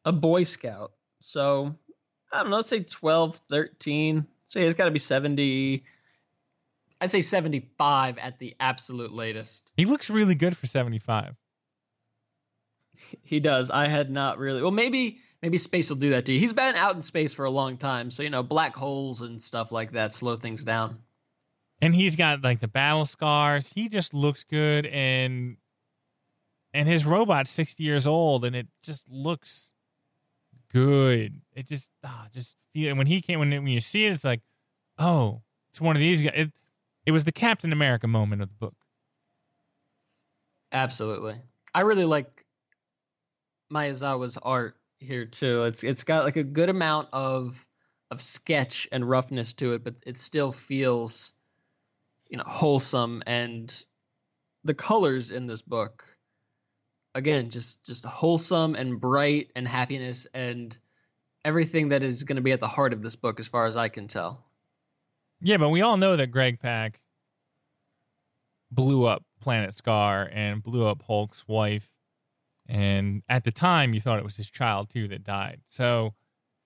[0.04, 0.92] a Boy Scout.
[1.20, 1.74] So
[2.32, 4.26] I don't know, let's say 12, 13.
[4.46, 5.82] So he's got to be 70.
[7.00, 9.70] I'd say 75 at the absolute latest.
[9.76, 11.34] He looks really good for 75.
[13.22, 13.70] He does.
[13.70, 14.62] I had not really.
[14.62, 16.38] Well, maybe maybe space will do that to you.
[16.38, 19.40] He's been out in space for a long time, so you know black holes and
[19.40, 20.98] stuff like that slow things down.
[21.80, 23.72] And he's got like the battle scars.
[23.72, 25.56] He just looks good, and
[26.72, 29.74] and his robot's sixty years old, and it just looks
[30.72, 31.40] good.
[31.52, 34.42] It just ah, just feel when he came when when you see it, it's like,
[34.98, 36.32] oh, it's one of these guys.
[36.34, 36.52] It,
[37.06, 38.74] it was the Captain America moment of the book.
[40.72, 41.36] Absolutely.
[41.74, 42.44] I really like
[43.72, 45.64] Miyazawa's art here too.
[45.64, 47.66] It's it's got like a good amount of
[48.10, 51.33] of sketch and roughness to it, but it still feels
[52.28, 53.84] you know wholesome and
[54.64, 56.04] the colors in this book
[57.14, 60.78] again just just wholesome and bright and happiness and
[61.44, 63.76] everything that is going to be at the heart of this book as far as
[63.76, 64.42] I can tell.
[65.40, 67.00] Yeah, but we all know that Greg Pak
[68.70, 71.90] blew up Planet Sakaar and blew up Hulk's wife.
[72.66, 75.60] And at the time, you thought it was his child, too, that died.
[75.66, 76.14] So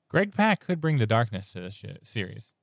[0.08, 2.54] Greg Pak could bring the darkness to this series.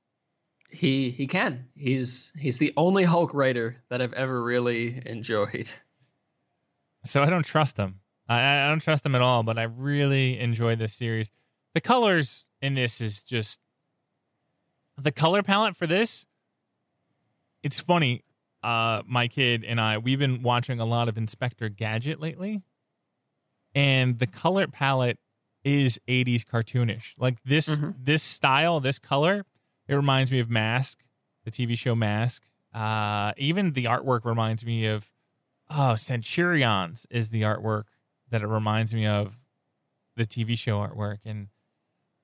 [0.70, 1.66] He he can.
[1.76, 5.70] He's he's the only Hulk writer that I've ever really enjoyed.
[7.04, 8.00] So I don't trust him.
[8.28, 11.30] I, I don't trust him at all, but I really enjoy this series.
[11.74, 13.60] The colors in this is just
[14.96, 16.26] the color palette for this.
[17.62, 18.22] It's funny.
[18.62, 22.62] Uh, my kid and I, we've been watching a lot of Inspector Gadget lately,
[23.74, 25.18] and the color palette
[25.62, 27.14] is 80s cartoonish.
[27.16, 27.94] Like this, Mhm.
[28.02, 29.44] this style, this color,
[29.88, 30.98] it reminds me of Mask,
[31.44, 32.42] the TV show Mask.
[32.74, 35.10] Uh, even the artwork reminds me of
[35.70, 37.84] oh, Centurions is the artwork
[38.30, 39.38] that it reminds me of
[40.16, 41.18] the TV show artwork.
[41.24, 41.48] And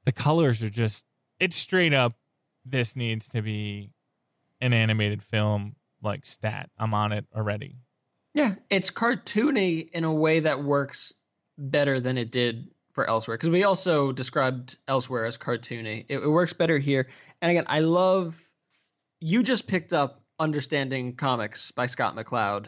[0.04, 1.06] the colors are just,
[1.38, 2.14] it's straight up,
[2.64, 3.90] this needs to be
[4.60, 6.70] an animated film like stat.
[6.78, 7.76] I'm on it already.
[8.34, 11.12] Yeah, it's cartoony in a way that works
[11.58, 16.04] better than it did for Elsewhere because we also described Elsewhere as cartoony.
[16.08, 17.08] It, it works better here.
[17.40, 18.38] And again, I love
[19.20, 22.66] you just picked up Understanding Comics by Scott McCloud.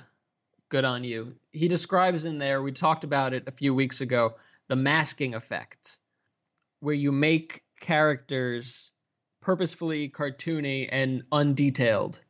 [0.68, 1.34] Good on you.
[1.50, 4.34] He describes in there, we talked about it a few weeks ago,
[4.68, 5.98] the masking effect,
[6.80, 8.90] where you make characters
[9.40, 12.20] purposefully cartoony and undetailed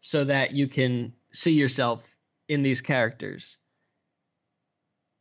[0.00, 2.16] so that you can see yourself
[2.48, 3.56] in these characters.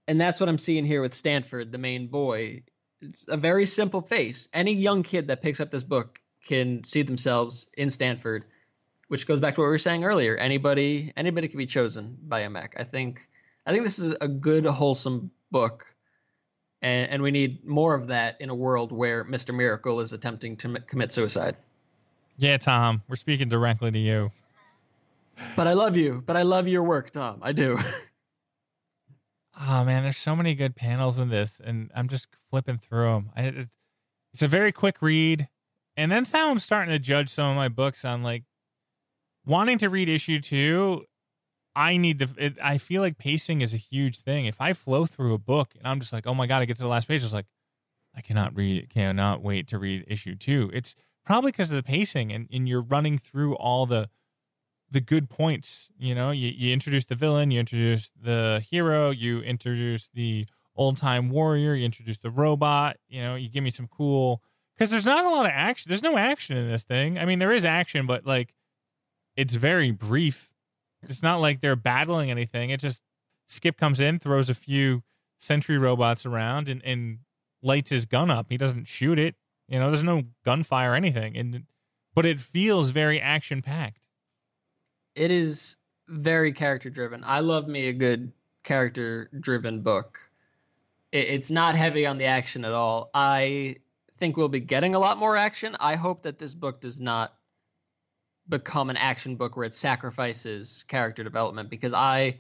[0.10, 2.64] And that's what I'm seeing here with Stanford, the main boy.
[3.00, 4.50] It's a very simple face.
[4.52, 8.46] Any young kid that picks up this book can see themselves in Stanford,
[9.08, 10.36] which goes back to what we were saying earlier.
[10.36, 12.74] Anybody anybody can be chosen by a mech.
[12.80, 13.28] I think
[13.68, 15.86] I think this is a good wholesome book.
[16.82, 19.54] And, and we need more of that in a world where Mr.
[19.54, 21.56] Miracle is attempting to m- commit suicide.
[22.38, 24.32] Yeah, Tom, we're speaking directly to you.
[25.56, 26.24] But I love you.
[26.26, 27.42] But I love your work, Tom.
[27.44, 27.78] I do.
[29.62, 33.32] Oh man, there's so many good panels with this, and I'm just flipping through them.
[33.36, 33.78] I, it's,
[34.34, 35.50] it's a very quick read,
[35.98, 38.44] and that's how I'm starting to judge some of my books on like
[39.46, 41.04] wanting to read issue two.
[41.76, 42.30] I need to.
[42.38, 44.46] It, I feel like pacing is a huge thing.
[44.46, 46.78] If I flow through a book and I'm just like, oh my god, I get
[46.78, 47.48] to the last page, it's like
[48.16, 50.70] I cannot read, cannot wait to read issue two.
[50.74, 50.96] It's
[51.26, 54.10] probably because of the pacing, and and you're running through all the
[54.92, 55.90] the good points.
[55.98, 60.98] You know, you, you introduce the villain, you introduce the hero, you introduce the old
[60.98, 62.98] time warrior, you introduce the robot.
[63.08, 64.42] You know, you give me some cool
[64.78, 65.90] because there's not a lot of action.
[65.90, 67.18] There's no action in this thing.
[67.18, 68.54] I mean, there is action, but like
[69.36, 70.52] it's very brief.
[71.04, 72.72] It's not like they're battling anything.
[72.72, 73.02] It just
[73.48, 75.04] Skip comes in, throws a few
[75.38, 77.20] sentry robots around, and, and
[77.64, 78.48] lights his gun up.
[78.50, 79.36] He doesn't shoot it.
[79.68, 81.66] You know, there's no gunfire or anything, and
[82.14, 84.09] but it feels very action packed
[85.16, 87.24] it is very character driven.
[87.26, 88.32] I love me a good
[88.64, 90.20] character driven book.
[91.12, 93.10] It, it's not heavy on the action at all.
[93.14, 93.78] I
[94.18, 95.76] think we'll be getting a lot more action.
[95.80, 97.34] I hope that this book does not
[98.48, 102.40] become an action book where it sacrifices character development because I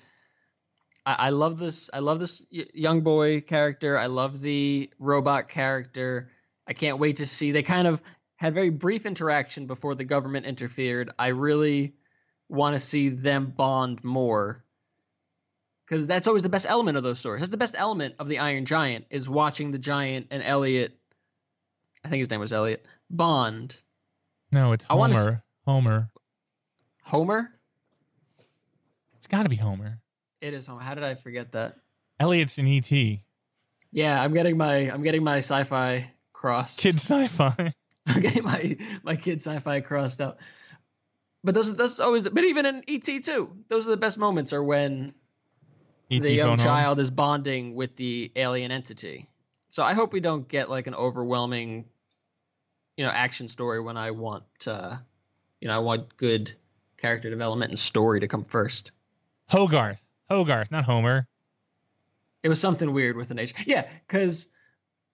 [1.05, 3.97] I, I love this I love this young boy character.
[3.97, 6.29] I love the robot character.
[6.67, 8.01] I can't wait to see they kind of
[8.35, 11.11] had very brief interaction before the government interfered.
[11.19, 11.93] I really
[12.49, 14.63] want to see them bond more
[15.85, 17.41] because that's always the best element of those stories.
[17.41, 20.95] That's the best element of the Iron Giant is watching the Giant and Elliot.
[22.03, 22.85] I think his name was Elliot.
[23.09, 23.79] Bond.
[24.51, 25.13] No, it's Homer.
[25.15, 26.09] S- Homer.
[27.03, 27.51] Homer.
[29.17, 29.99] It's got to be Homer.
[30.41, 30.81] It is Homer.
[30.81, 31.75] How did I forget that?
[32.19, 32.91] Elliot's in ET.
[33.91, 36.79] Yeah, I'm getting my I'm getting my sci-fi crossed.
[36.79, 37.73] Kid sci-fi.
[38.07, 40.37] I'm getting my my kid sci-fi crossed out.
[41.43, 44.63] But those that's always but even in ET too, those are the best moments are
[44.63, 45.13] when
[46.11, 47.01] ET the young child home.
[47.03, 49.29] is bonding with the alien entity.
[49.69, 51.85] So I hope we don't get like an overwhelming,
[52.97, 54.97] you know, action story when I want uh
[55.61, 56.51] you know, I want good
[56.97, 58.91] character development and story to come first.
[59.49, 60.03] Hogarth.
[60.29, 61.27] Hogarth, not Homer.
[62.43, 63.53] It was something weird with the H.
[63.65, 64.49] Yeah, because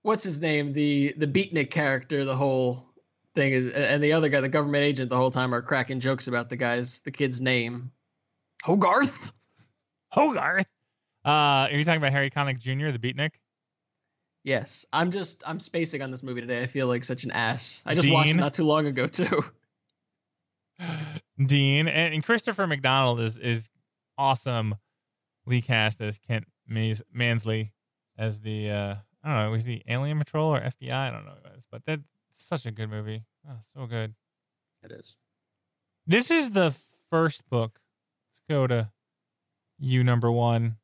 [0.02, 0.74] what's his name?
[0.74, 2.90] The the beatnik character, the whole
[3.36, 6.28] thing is, and the other guy, the government agent, the whole time are cracking jokes
[6.28, 7.92] about the guy's the kid's name,
[8.64, 9.32] Hogarth.
[10.12, 10.66] Hogarth.
[11.24, 13.32] Uh, are you talking about Harry Connick Jr., the beatnik?
[14.44, 16.62] Yes, I'm just I'm spacing on this movie today.
[16.62, 17.84] I feel like such an ass.
[17.86, 18.14] I just Dean.
[18.14, 19.44] watched it not too long ago too.
[21.46, 23.70] Dean and, and, Christopher McDonald is is
[24.18, 24.76] awesome.
[25.48, 27.74] Lee cast as Kent Mansley
[28.18, 30.94] as the uh, I don't know, was he Alien Patrol or FBI?
[30.94, 32.02] I don't know, what it was, but that
[32.44, 33.24] such a good movie.
[33.48, 34.16] Oh, so good.
[34.84, 35.16] It is.
[36.08, 36.76] This is the
[37.10, 37.80] first book.
[38.30, 38.92] Let's go to
[39.80, 40.78] Yu number one.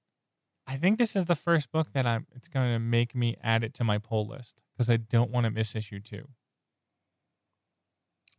[0.67, 2.27] I think this is the first book that I'm.
[2.35, 5.45] It's going to make me add it to my poll list because I don't want
[5.45, 6.27] to miss issue two.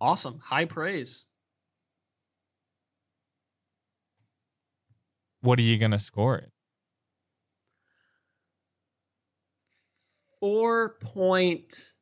[0.00, 1.26] Awesome, high praise.
[5.40, 6.52] What are you going to score it?
[10.40, 11.92] Four point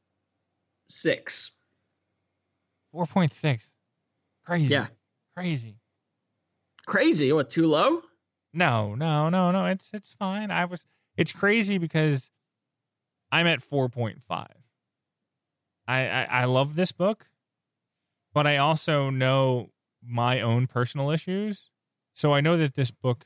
[0.91, 1.53] six.
[2.93, 3.73] Four point six.
[4.45, 4.73] Crazy.
[4.73, 4.87] Yeah.
[5.37, 5.77] Crazy.
[6.87, 7.33] Crazy.
[7.33, 7.51] What?
[7.51, 8.03] Too low?
[8.53, 9.67] No, no, no, no.
[9.67, 10.51] It's it's fine.
[10.51, 10.85] I was.
[11.17, 12.31] It's crazy because
[13.31, 14.55] I'm at four point five.
[15.87, 17.27] I, I I love this book,
[18.33, 19.71] but I also know
[20.03, 21.71] my own personal issues.
[22.15, 23.25] So I know that this book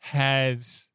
[0.00, 0.88] has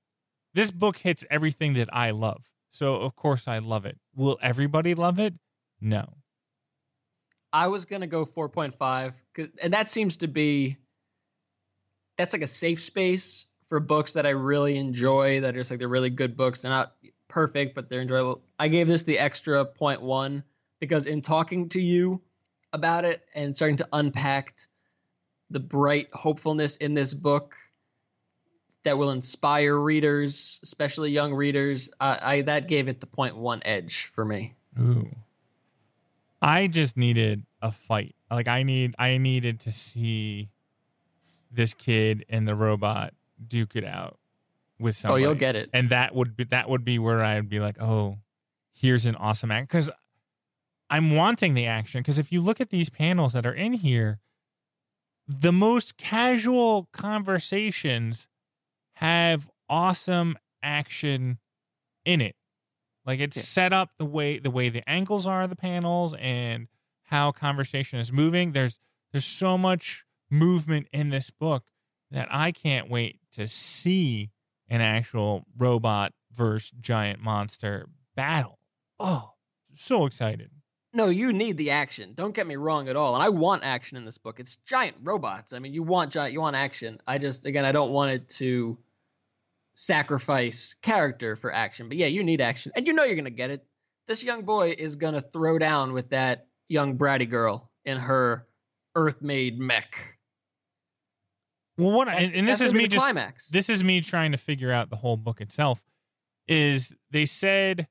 [0.54, 2.44] this book hits everything that I love.
[2.70, 4.00] So of course I love it.
[4.16, 5.36] Will everybody love it?
[5.82, 6.08] No.
[7.52, 9.14] I was gonna go 4.5,
[9.62, 10.78] and that seems to be
[12.18, 15.42] that's like a safe space for books that I really enjoy.
[15.42, 16.62] That are just like they're really good books.
[16.62, 16.94] They're not
[17.28, 18.42] perfect, but they're enjoyable.
[18.60, 20.44] I gave this the extra point one
[20.80, 22.22] because in talking to you
[22.74, 24.54] about it and starting to unpack
[25.50, 27.56] the bright hopefulness in this book
[28.84, 33.62] that will inspire readers, especially young readers, I, I that gave it the point one
[33.66, 34.56] edge for me.
[34.80, 35.10] Ooh.
[36.42, 38.16] I just needed a fight.
[38.30, 40.50] Like I need I needed to see
[41.52, 43.14] this kid and the robot
[43.46, 44.18] duke it out
[44.80, 45.24] with somebody.
[45.24, 45.70] Oh, you'll get it.
[45.74, 48.18] And that would be that would be where I'd be like, "Oh,
[48.74, 49.90] here's an awesome act." Cuz
[50.90, 54.20] I'm wanting the action because if you look at these panels that are in here,
[55.28, 58.28] the most casual conversations
[58.96, 61.40] have awesome action
[62.04, 62.36] in it.
[63.06, 63.44] Like it's Yeah.
[63.44, 66.68] set up the way the way the angles are of the panels and
[67.04, 68.52] how conversation is moving.
[68.52, 68.80] There's
[69.12, 71.66] there's so much movement in this book
[72.12, 74.32] that I can't wait to see
[74.70, 78.60] an actual robot versus giant monster battle.
[79.00, 79.34] Oh,
[79.74, 80.52] so excited.
[80.94, 82.14] No, you need the action.
[82.16, 83.16] Don't get me wrong at all.
[83.16, 84.40] And I want action in this book.
[84.42, 85.54] It's giant robots.
[85.54, 87.00] I mean, you want giant, you want action.
[87.08, 88.78] I just, again, I don't want it to
[89.74, 91.88] sacrifice character for action.
[91.88, 93.66] But yeah, you need action, and you know you're gonna get it.
[94.08, 98.48] This young boy is gonna throw down with that young bratty girl in her
[98.96, 100.18] Earth-made mech.
[101.78, 103.48] Well, what That's- and, and this is me just climax.
[103.48, 105.82] this is me trying to figure out the whole book itself.
[106.48, 107.88] Is they said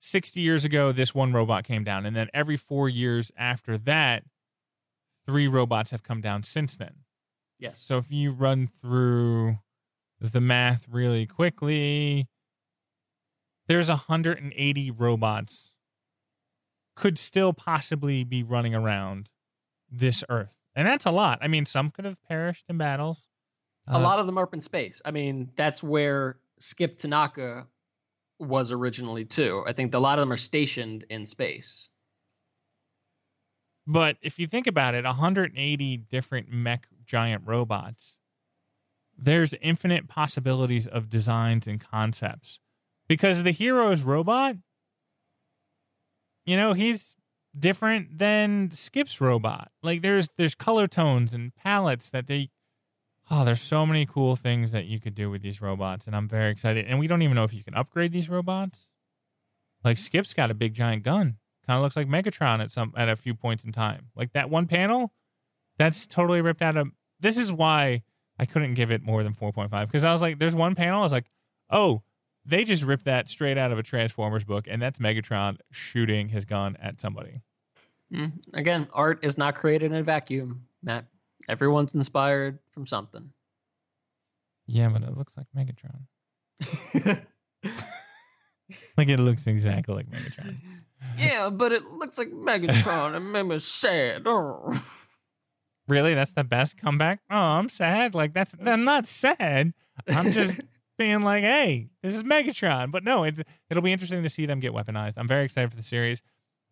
[0.00, 4.24] 60 years ago this one robot came down and then every 4 years after that
[5.26, 6.96] three robots have come down since then.
[7.58, 7.78] yes.
[7.78, 9.58] So if you run through
[10.20, 12.28] the math really quickly,
[13.66, 15.74] there's 180 robots
[16.96, 19.30] could still possibly be running around
[19.90, 20.54] this earth.
[20.74, 21.38] And that's a lot.
[21.40, 23.26] I mean, some could have perished in battles.
[23.88, 25.00] a uh, lot of them are up in space.
[25.04, 27.66] I mean, that's where Skip Tanaka
[28.38, 29.64] was originally too.
[29.66, 31.88] I think a lot of them are stationed in space.
[33.86, 38.19] But if you think about it, 180 different mech giant robots,
[39.20, 42.58] there's infinite possibilities of designs and concepts.
[43.08, 44.56] Because the hero's robot,
[46.46, 47.16] you know, he's
[47.58, 49.70] different than Skip's robot.
[49.82, 52.50] Like there's there's color tones and palettes that they
[53.32, 56.26] Oh, there's so many cool things that you could do with these robots, and I'm
[56.28, 56.86] very excited.
[56.86, 58.90] And we don't even know if you can upgrade these robots.
[59.84, 61.36] Like Skip's got a big giant gun.
[61.64, 64.08] Kind of looks like Megatron at some at a few points in time.
[64.16, 65.12] Like that one panel,
[65.78, 66.88] that's totally ripped out of.
[67.20, 68.02] This is why
[68.40, 71.00] I couldn't give it more than 4.5 because I was like, there's one panel.
[71.00, 71.26] I was like,
[71.68, 72.02] oh,
[72.46, 76.46] they just ripped that straight out of a Transformers book, and that's Megatron shooting his
[76.46, 77.42] gun at somebody.
[78.10, 78.32] Mm.
[78.54, 81.04] Again, art is not created in a vacuum, Matt.
[81.50, 83.30] Everyone's inspired from something.
[84.66, 86.06] Yeah, but it looks like Megatron.
[88.96, 90.56] Like it looks exactly like Megatron.
[91.18, 94.22] yeah, but it looks like Megatron and made me sad.
[94.26, 94.78] Oh.
[95.90, 97.20] Really, that's the best comeback.
[97.30, 98.14] Oh, I'm sad.
[98.14, 99.72] Like that's I'm not sad.
[100.08, 100.60] I'm just
[100.98, 102.92] being like, hey, this is Megatron.
[102.92, 105.14] But no, it's it'll be interesting to see them get weaponized.
[105.16, 106.22] I'm very excited for the series.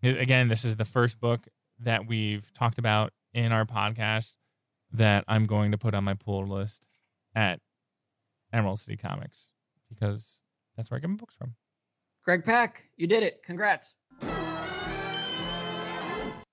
[0.03, 1.49] Again, this is the first book
[1.81, 4.35] that we've talked about in our podcast
[4.93, 6.87] that I'm going to put on my pull list
[7.35, 7.61] at
[8.53, 9.49] Emerald City Comics
[9.89, 10.39] because
[10.77, 11.55] that's where I get my books from.
[12.25, 13.43] Greg Pak, you did it.
[13.43, 13.95] Congrats.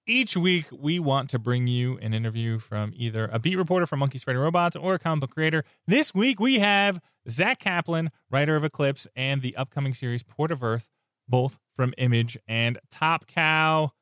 [0.07, 3.97] Each week, we want to bring you an interview from either a beat reporter from
[3.99, 5.63] Monkeys Fighting Robots or a comic book creator.
[5.87, 10.63] This week, we have Zack Kaplan, writer of Eclipse and the upcoming series Port of
[10.63, 10.91] Earth,
[11.27, 13.93] both from Image and Top Cow.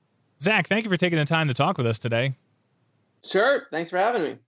[0.42, 2.34] Zack, thank you for taking the time to talk with us today.
[3.24, 3.66] Sure.
[3.72, 4.40] Thanks for having me.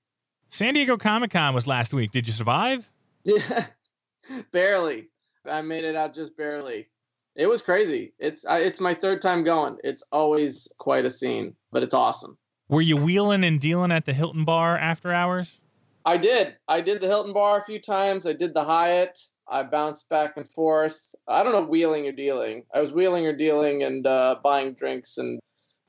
[0.49, 2.11] San Diego Comic Con was last week.
[2.11, 2.91] Did you survive?
[3.23, 3.65] Yeah,
[4.51, 5.07] barely.
[5.49, 6.87] I made it out just barely.
[7.35, 8.13] It was crazy.
[8.19, 9.77] It's I, it's my third time going.
[9.83, 12.37] It's always quite a scene, but it's awesome.
[12.69, 15.59] Were you wheeling and dealing at the Hilton Bar after hours?
[16.05, 16.55] I did.
[16.67, 18.25] I did the Hilton Bar a few times.
[18.25, 19.19] I did the Hyatt.
[19.47, 21.13] I bounced back and forth.
[21.27, 22.63] I don't know wheeling or dealing.
[22.73, 25.39] I was wheeling or dealing and uh, buying drinks and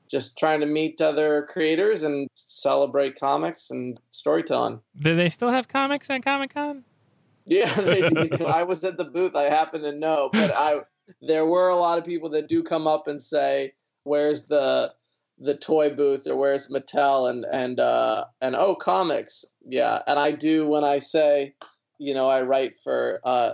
[0.09, 4.81] just trying to meet other creators and celebrate comics and storytelling.
[4.99, 6.83] Do they still have comics at Comic Con?
[7.45, 9.35] Yeah, they, I was at the booth.
[9.35, 10.81] I happen to know, but I
[11.21, 14.93] there were a lot of people that do come up and say, "Where's the
[15.39, 19.45] the toy booth?" or "Where's Mattel?" and and uh, and oh, comics.
[19.63, 21.53] Yeah, and I do when I say,
[21.97, 23.53] you know, I write for uh,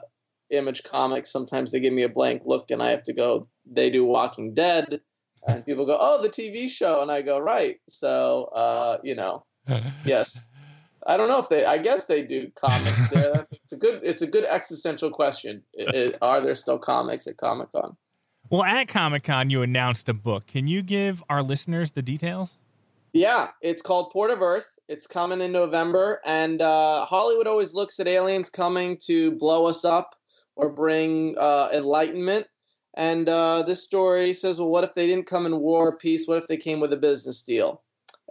[0.50, 1.32] Image Comics.
[1.32, 3.48] Sometimes they give me a blank look, and I have to go.
[3.66, 5.02] They do Walking Dead,
[5.48, 9.46] and people go, "Oh, the TV show," and I go, "Right." So, uh, you know,
[10.06, 10.50] yes.
[11.06, 11.66] I don't know if they.
[11.66, 13.48] I guess they do comics there.
[13.74, 14.02] It's a good.
[14.04, 15.64] It's a good existential question.
[16.22, 17.98] Are there still comics at Comic Con?
[18.52, 20.46] Well, at Comic Con, you announced a book.
[20.46, 22.60] Can you give our listeners the details?
[23.14, 24.70] Yeah, it's called Port of Earth.
[24.88, 29.84] It's coming in November, and uh, Hollywood always looks at aliens coming to blow us
[29.86, 30.16] up
[30.56, 32.48] or bring uh, enlightenment.
[32.96, 36.28] And uh, this story says, well, what if they didn't come in war or peace?
[36.28, 37.82] What if they came with a business deal?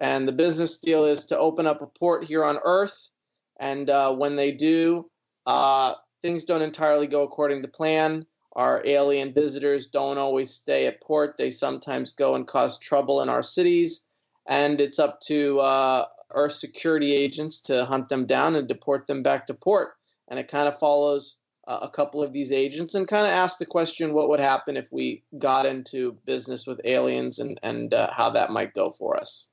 [0.00, 3.10] And the business deal is to open up a port here on Earth.
[3.58, 5.10] And uh, when they do,
[5.46, 8.26] uh, things don't entirely go according to plan.
[8.54, 11.36] Our alien visitors don't always stay at port.
[11.36, 14.04] They sometimes go and cause trouble in our cities.
[14.46, 19.22] And it's up to uh, Earth security agents to hunt them down and deport them
[19.22, 19.94] back to port.
[20.28, 21.36] And it kind of follows
[21.66, 24.76] uh, a couple of these agents and kind of asks the question what would happen
[24.76, 29.16] if we got into business with aliens and, and uh, how that might go for
[29.16, 29.48] us.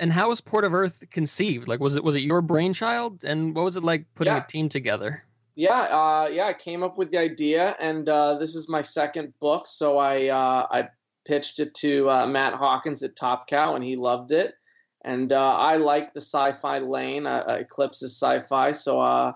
[0.00, 1.66] And how was Port of Earth conceived?
[1.68, 3.24] Like, was it was it your brainchild?
[3.24, 4.44] And what was it like putting Yeah.
[4.44, 5.24] a team together?
[5.56, 9.34] Yeah, uh, yeah, I came up with the idea, and uh, this is my second
[9.40, 9.66] book.
[9.66, 10.88] So I uh, I
[11.26, 14.54] pitched it to uh, Matt Hawkins at Top Cow, and he loved it.
[15.04, 17.26] And uh, I like the sci-fi lane.
[17.26, 19.32] Uh, Eclipse is sci-fi, so uh,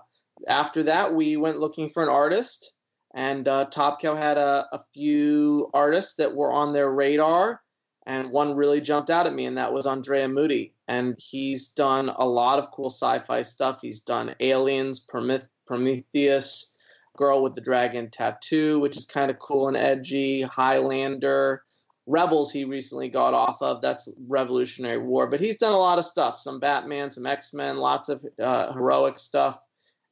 [0.47, 2.77] after that, we went looking for an artist,
[3.13, 7.61] and uh, Top Cow had a, a few artists that were on their radar,
[8.05, 10.71] and one really jumped out at me, and that was Andrea Mutti.
[10.87, 13.79] And he's done a lot of cool sci-fi stuff.
[13.81, 16.75] He's done Aliens, Prometh- Prometheus,
[17.15, 21.63] Girl with the Dragon Tattoo, which is kind of cool and edgy, Highlander,
[22.07, 22.51] Rebels.
[22.51, 26.39] He recently got off of that's Revolutionary War, but he's done a lot of stuff.
[26.39, 29.59] Some Batman, some X Men, lots of uh, heroic stuff.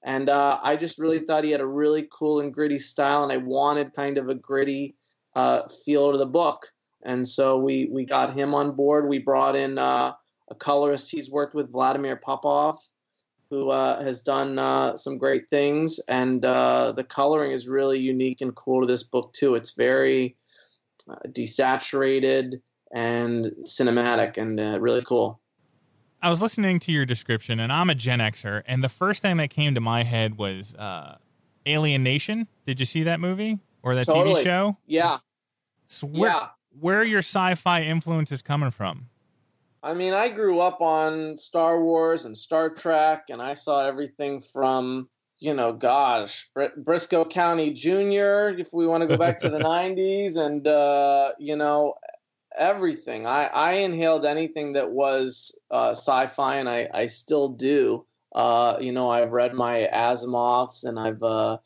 [0.04, 3.32] And uh, I just really thought he had a really cool and gritty style, and
[3.32, 4.96] I wanted kind of a gritty
[5.36, 6.71] uh, feel to the book.
[7.04, 9.08] And so we we got him on board.
[9.08, 10.14] We brought in uh,
[10.50, 12.78] a colorist he's worked with, Vladimir Popov,
[13.50, 16.00] who uh, has done uh, some great things.
[16.08, 19.56] And uh, the coloring is really unique and cool to this book too.
[19.56, 20.36] It's very
[21.10, 22.62] uh, desaturated
[22.94, 25.40] and cinematic and uh, really cool.
[26.22, 29.38] I was listening to your description, and I'm a Gen Xer, and the first thing
[29.38, 31.18] that came to my head was uh,
[31.66, 32.48] Alien Nation.
[32.68, 34.78] Did you see that movie or that TV show?
[34.86, 35.20] Yeah,
[36.04, 36.50] yeah.
[36.80, 39.08] Where your sci-fi influences coming from?
[39.84, 44.40] I mean, I grew up on Star Wars and Star Trek, and I saw everything
[44.40, 45.10] from,
[45.40, 49.60] you know, gosh, Br- Brisco County Jr., if we want to go back to the
[49.60, 51.96] 90s, and, uh, you know,
[52.56, 53.26] everything.
[53.26, 58.06] I, I inhaled anything that was uh, sci fi, and I, I still do.
[58.34, 61.60] Uh, you know, I've read my Asimovs, and I've.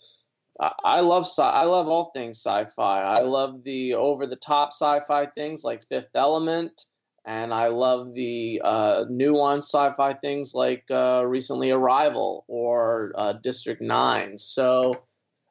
[0.60, 1.43] I I love sci.
[1.43, 3.01] I love all things sci-fi.
[3.01, 6.86] I love the over-the-top sci-fi things like Fifth Element
[7.26, 13.82] and I love the uh, nuanced sci-fi things like uh, recently Arrival or uh, District
[13.82, 14.38] Nine.
[14.38, 15.03] So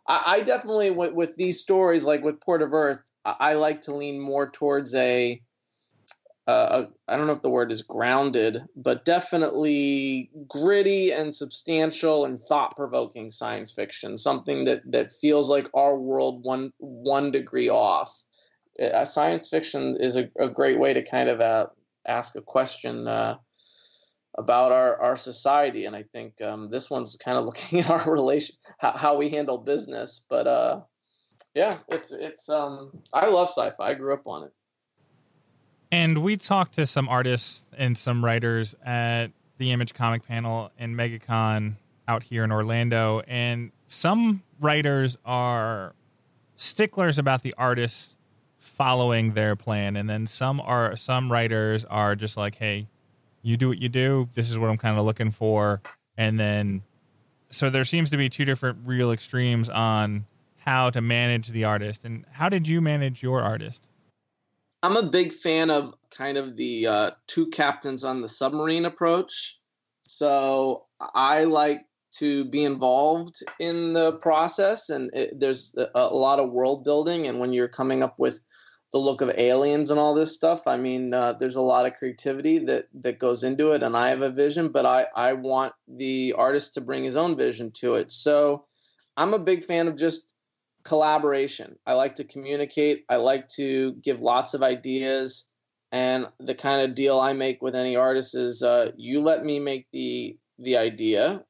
[0.07, 3.83] I, I definitely with, with these stories, like with Port of Earth, I, I like
[3.83, 5.41] to lean more towards a.
[6.47, 12.39] Uh, I don't know if the word is grounded, but definitely gritty and substantial and
[12.39, 14.19] thought-provoking science fiction.
[14.19, 18.13] Something that that feels like our world one one degree off
[18.81, 21.67] uh, science fiction is a, a great way to kind of uh,
[22.07, 23.37] ask a question uh,
[24.37, 25.85] about our, our society.
[25.85, 29.29] And I think um, this one's kind of looking at our relation, how, how we
[29.29, 30.25] handle business.
[30.29, 30.81] But uh,
[31.55, 33.91] yeah, it's, it's, um, I love sci-fi.
[33.91, 34.53] I grew up on it.
[35.95, 39.29] And we talked to some artists and some writers at
[39.59, 41.77] the Image Comic Panel and MegaCon
[42.09, 45.95] out here in Orlando, and some writers are
[46.57, 48.17] sticklers about the artists
[48.59, 52.89] following their plan, and then some are some writers are just like, "Hey,
[53.43, 54.29] you do what you do.
[54.35, 55.81] This is what I'm kind of looking for,"
[56.19, 56.83] and then
[57.51, 60.27] so there seems to be two different real extremes on
[60.65, 62.05] how to manage the artist.
[62.05, 63.87] And how did you manage your artist?
[64.85, 69.59] I'm a big fan of kind of the uh, two captains on the submarine approach.
[70.07, 76.39] So I like to be involved in the process, and it, there's a, a lot
[76.39, 77.27] of world building.
[77.27, 78.41] And when you're coming up with
[78.93, 81.95] the look of aliens and all this stuff, I mean, uh, there's a lot of
[81.95, 83.83] creativity that that goes into it.
[83.83, 87.39] And I have a vision, but I I want the artist to bring his own
[87.39, 88.13] vision to it.
[88.13, 88.67] So
[89.17, 90.34] I'm a big fan of just
[90.85, 91.77] collaboration.
[91.87, 93.05] I like to communicate.
[93.09, 95.47] I like to give lots of ideas.
[95.93, 99.61] And the kind of deal I make with any artist is uh, you let me
[99.61, 101.45] make the the idea,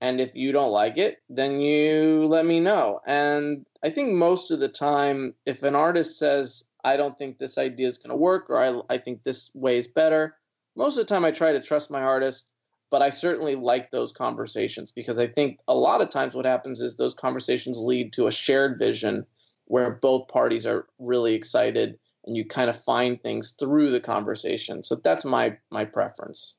[0.00, 3.00] and if you don't like it, then you let me know.
[3.06, 7.58] And I think most of the time, if an artist says, I don't think this
[7.58, 10.36] idea is going to work, or I, I think this way is better,
[10.76, 12.54] most of the time I try to trust my artist.
[12.90, 16.80] But I certainly like those conversations because I think a lot of times what happens
[16.80, 19.26] is those conversations lead to a shared vision
[19.66, 24.82] where both parties are really excited and you kind of find things through the conversation.
[24.82, 26.56] So that's my my preference.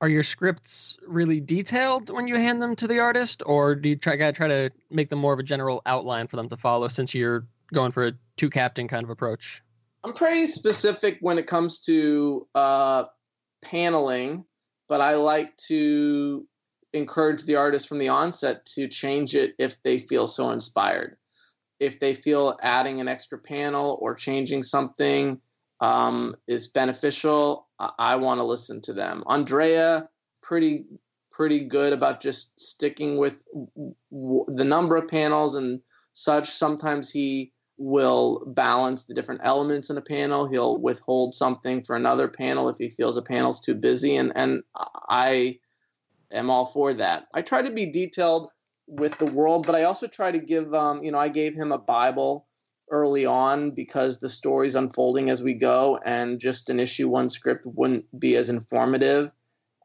[0.00, 3.96] Are your scripts really detailed when you hand them to the artist, or do you
[3.96, 6.88] try gotta try to make them more of a general outline for them to follow
[6.88, 9.62] since you're going for a two captain kind of approach?
[10.04, 13.04] I'm pretty specific when it comes to uh,
[13.62, 14.44] paneling,
[14.92, 16.46] but I like to
[16.92, 21.16] encourage the artist from the onset to change it if they feel so inspired.
[21.80, 25.40] If they feel adding an extra panel or changing something
[25.80, 29.24] um, is beneficial, I, I want to listen to them.
[29.28, 30.10] Andrea,
[30.42, 30.84] pretty
[31.30, 35.80] pretty good about just sticking with w- w- the number of panels and
[36.12, 36.50] such.
[36.50, 40.46] Sometimes he will balance the different elements in a panel.
[40.48, 44.62] He'll withhold something for another panel if he feels a panel's too busy, and and
[45.08, 45.58] I
[46.32, 47.26] am all for that.
[47.34, 48.50] I try to be detailed
[48.86, 51.72] with the world, but I also try to give um, you know I gave him
[51.72, 52.46] a Bible
[52.90, 57.66] early on because the story's unfolding as we go, and just an issue one script
[57.66, 59.32] wouldn't be as informative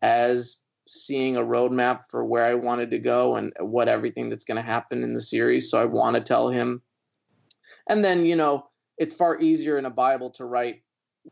[0.01, 0.57] as
[0.87, 4.61] seeing a roadmap for where I wanted to go and what everything that's going to
[4.61, 5.69] happen in the series.
[5.69, 6.81] So I want to tell him
[7.87, 10.81] and then, you know, it's far easier in a Bible to write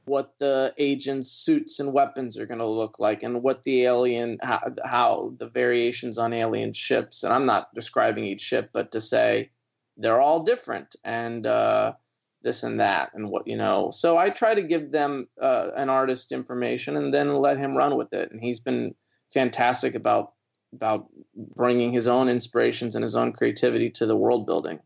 [0.03, 4.37] what the agent's suits and weapons are going to look like and what the alien
[4.43, 8.99] how, how, the variations on alien ships and i'm not describing each ship but to
[8.99, 9.49] say
[9.95, 11.93] they're all different and uh,
[12.45, 13.89] this and that and what you know.
[13.91, 17.97] So i try to give them uh, an artist information and then let him run
[17.97, 18.31] with it.
[18.31, 18.95] And he's been
[19.33, 20.33] fantastic about
[20.71, 21.07] about
[21.55, 24.79] bringing his own inspirations and his own creativity to the world building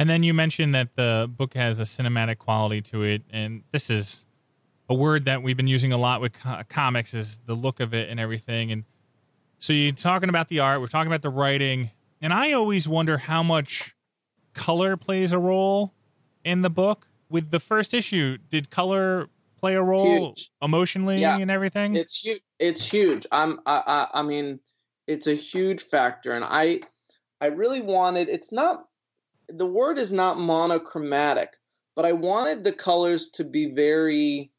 [0.00, 3.90] and then you mentioned that the book has a cinematic quality to it, and this
[3.90, 4.24] is
[4.88, 7.92] a word that we've been using a lot with co- comics is the look of
[7.92, 8.72] it and everything.
[8.72, 8.84] And
[9.58, 11.90] so you're talking about the art, we're talking about the writing,
[12.22, 13.94] and I always wonder how much
[14.54, 15.92] color plays a role
[16.44, 17.06] in the book.
[17.28, 19.28] With the first issue, did color
[19.58, 20.50] play a role Huge.
[20.62, 21.36] emotionally Yeah.
[21.38, 21.94] and everything?
[21.94, 22.40] It's huge.
[22.58, 23.26] It's huge.
[23.30, 23.60] I'm.
[23.66, 24.20] I, I.
[24.20, 24.60] I mean,
[25.06, 26.80] it's a huge factor, and I.
[27.42, 28.28] I really wanted.
[28.30, 28.86] It's not.
[29.52, 31.56] The word is not monochromatic,
[31.96, 34.50] but I wanted the colors to be very.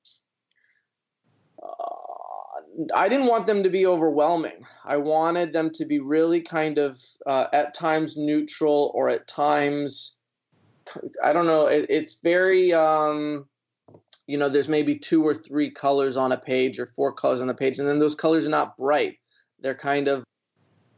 [1.61, 4.65] Uh, I didn't want them to be overwhelming.
[4.85, 10.17] I wanted them to be really kind of uh, at times neutral or at times.
[11.23, 11.67] I don't know.
[11.67, 12.73] It, it's very.
[12.73, 13.47] Um,
[14.27, 17.47] you know there's maybe two or three colors on a page or four colors on
[17.47, 19.17] the page and then those colors are not bright
[19.59, 20.23] they're kind of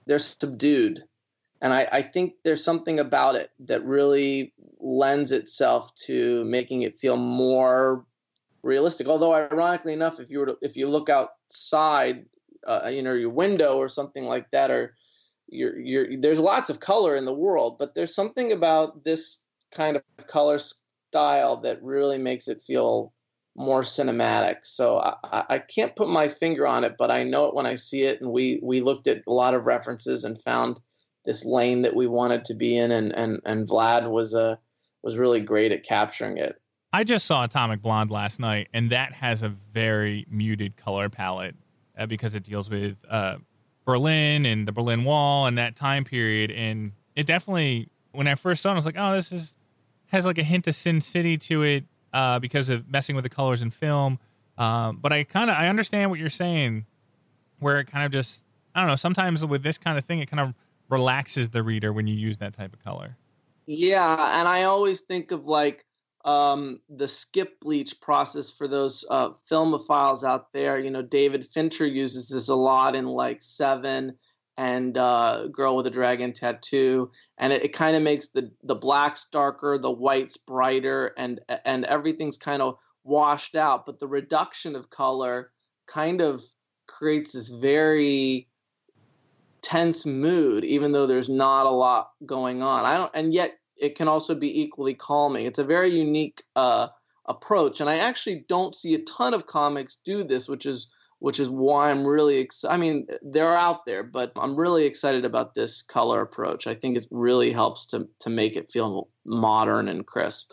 [0.05, 1.03] they're subdued
[1.63, 6.97] and I, I think there's something about it that really lends itself to making it
[6.97, 8.05] feel more
[8.61, 12.25] realistic although ironically enough if you were to, if you look outside
[12.67, 14.95] uh, you know your window or something like that or
[15.49, 20.57] there's lots of color in the world but there's something about this kind of color
[20.57, 23.13] style that really makes it feel
[23.55, 24.57] more cinematic.
[24.63, 27.75] So I, I can't put my finger on it, but I know it when I
[27.75, 28.19] see it.
[28.19, 30.79] And we we looked at a lot of references and found
[31.25, 34.59] this lane that we wanted to be in, and and and Vlad was a
[35.01, 36.59] was really great at capturing it.
[36.91, 41.55] I just saw Atomic Blonde last night, and that has a very muted color palette
[41.97, 43.37] uh, because it deals with uh,
[43.85, 46.51] Berlin and the Berlin Wall and that time period.
[46.51, 49.55] And it definitely, when I first saw it, I was like, oh, this is
[50.07, 53.29] has like a hint of Sin City to it uh, because of messing with the
[53.29, 54.19] colors in film.
[54.57, 56.85] Um, but I kind of I understand what you're saying,
[57.57, 58.43] where it kind of just
[58.75, 58.95] I don't know.
[58.95, 60.53] Sometimes with this kind of thing, it kind of
[60.89, 63.17] relaxes the reader when you use that type of color.
[63.65, 65.85] Yeah, and I always think of like
[66.25, 70.79] um, the skip bleach process for those uh, filmophiles out there.
[70.79, 74.17] You know, David Fincher uses this a lot in like Seven
[74.57, 78.75] and uh, Girl with a Dragon Tattoo, and it, it kind of makes the the
[78.75, 83.85] blacks darker, the whites brighter, and and everything's kind of washed out.
[83.85, 85.51] But the reduction of color
[85.87, 86.43] kind of
[86.87, 88.47] creates this very
[89.63, 92.85] tense mood, even though there's not a lot going on.
[92.85, 95.45] I don't, and yet it can also be equally calming.
[95.45, 96.89] It's a very unique uh,
[97.25, 101.39] approach, and I actually don't see a ton of comics do this, which is which
[101.39, 102.73] is why I'm really excited.
[102.73, 106.67] I mean, they're out there, but I'm really excited about this color approach.
[106.67, 110.51] I think it really helps to to make it feel modern and crisp.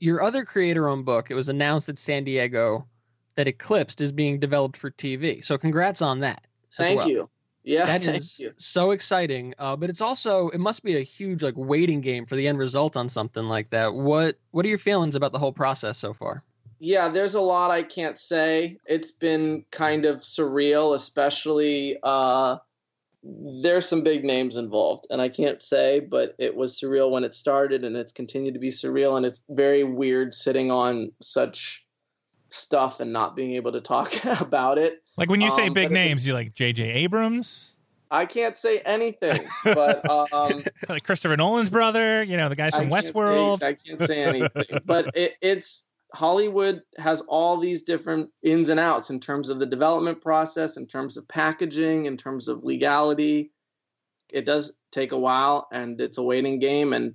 [0.00, 2.86] Your other creator-owned book, it was announced at San Diego
[3.34, 5.44] that Eclipsed is being developed for TV.
[5.44, 6.46] So congrats on that.
[6.76, 7.08] Thank well.
[7.08, 7.30] you.
[7.68, 9.52] Yeah, That is so exciting.
[9.58, 12.58] Uh, but it's also it must be a huge like waiting game for the end
[12.58, 13.92] result on something like that.
[13.92, 16.42] What what are your feelings about the whole process so far?
[16.78, 18.78] Yeah, there's a lot I can't say.
[18.86, 22.56] It's been kind of surreal, especially uh
[23.22, 27.34] there's some big names involved and I can't say, but it was surreal when it
[27.34, 31.86] started and it's continued to be surreal and it's very weird sitting on such
[32.48, 35.02] stuff and not being able to talk about it.
[35.16, 36.82] Like when you say Um, big names, you like J.J.
[36.84, 37.76] Abrams,
[38.10, 42.22] I can't say anything, but um like Christopher Nolan's brother.
[42.22, 43.62] You know, the guys from say- Westworld.
[43.62, 45.84] I can't say anything, but it, it's
[46.14, 50.86] Hollywood has all these different ins and outs in terms of the development process, in
[50.86, 53.50] terms of packaging, in terms of legality.
[54.30, 57.14] It does take a while, and it's a waiting game, and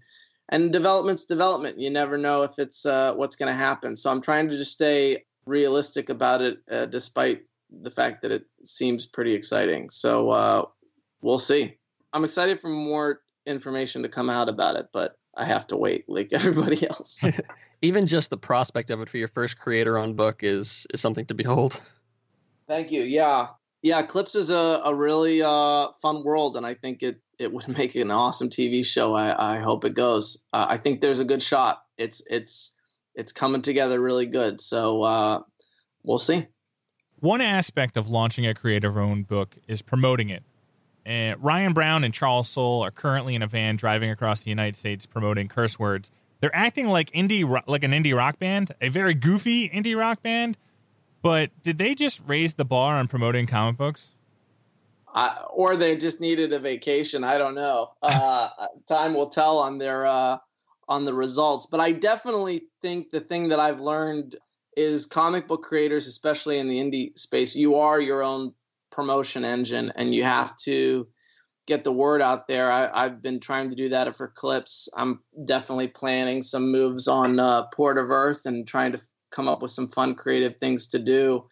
[0.54, 1.80] and development's development.
[1.80, 3.98] You never know if it's uh, what's going to happen.
[3.98, 7.42] So I'm trying to just stay realistic about it, uh, despite
[7.82, 9.90] the fact that it seems pretty exciting.
[9.90, 10.66] So uh,
[11.24, 11.76] we'll see.
[12.14, 16.06] I'm excited for more information to come out about it, but I have to wait
[16.08, 17.26] like everybody else.
[17.82, 21.34] Even just the prospect of it for your first creator-owned book is is something to
[21.34, 21.82] behold.
[22.68, 23.02] Thank you.
[23.02, 23.48] Yeah.
[23.84, 27.68] Yeah, Eclipse is a, a really uh, fun world, and I think it, it would
[27.78, 29.14] make an awesome TV show.
[29.14, 30.44] I, I hope it goes.
[30.54, 31.84] Uh, I think there's a good shot.
[31.98, 32.74] It's it's
[33.14, 34.60] it's coming together really good.
[34.60, 35.42] So uh,
[36.04, 36.48] we'll see.
[37.20, 40.44] One aspect of launching a creative owned book is promoting it.
[41.06, 44.76] And Ryan Browne and Charles Soule are currently in a van driving across the United
[44.76, 46.10] States promoting curse words.
[46.40, 50.58] They're acting like indie like an indie rock band, a very goofy indie rock band.
[51.24, 54.14] But did they just raise the bar on promoting comic books?
[55.14, 57.24] uh, or they just needed a vacation.
[57.24, 57.92] I don't know.
[58.02, 58.50] Uh,
[58.88, 60.38] time will tell on their uh,
[60.88, 61.66] on the results.
[61.66, 64.36] But I definitely think the thing that I've learned
[64.76, 68.54] is comic book creators, especially in the indie space, you are your own
[68.92, 71.08] promotion engine, and you have to
[71.68, 72.72] get the word out there.
[72.72, 74.90] I, I've been trying to do that for Eclipse.
[74.98, 79.02] I'm definitely planning some moves on uh, Port of Earth and trying to
[79.34, 81.46] come up with some fun, creative things to do.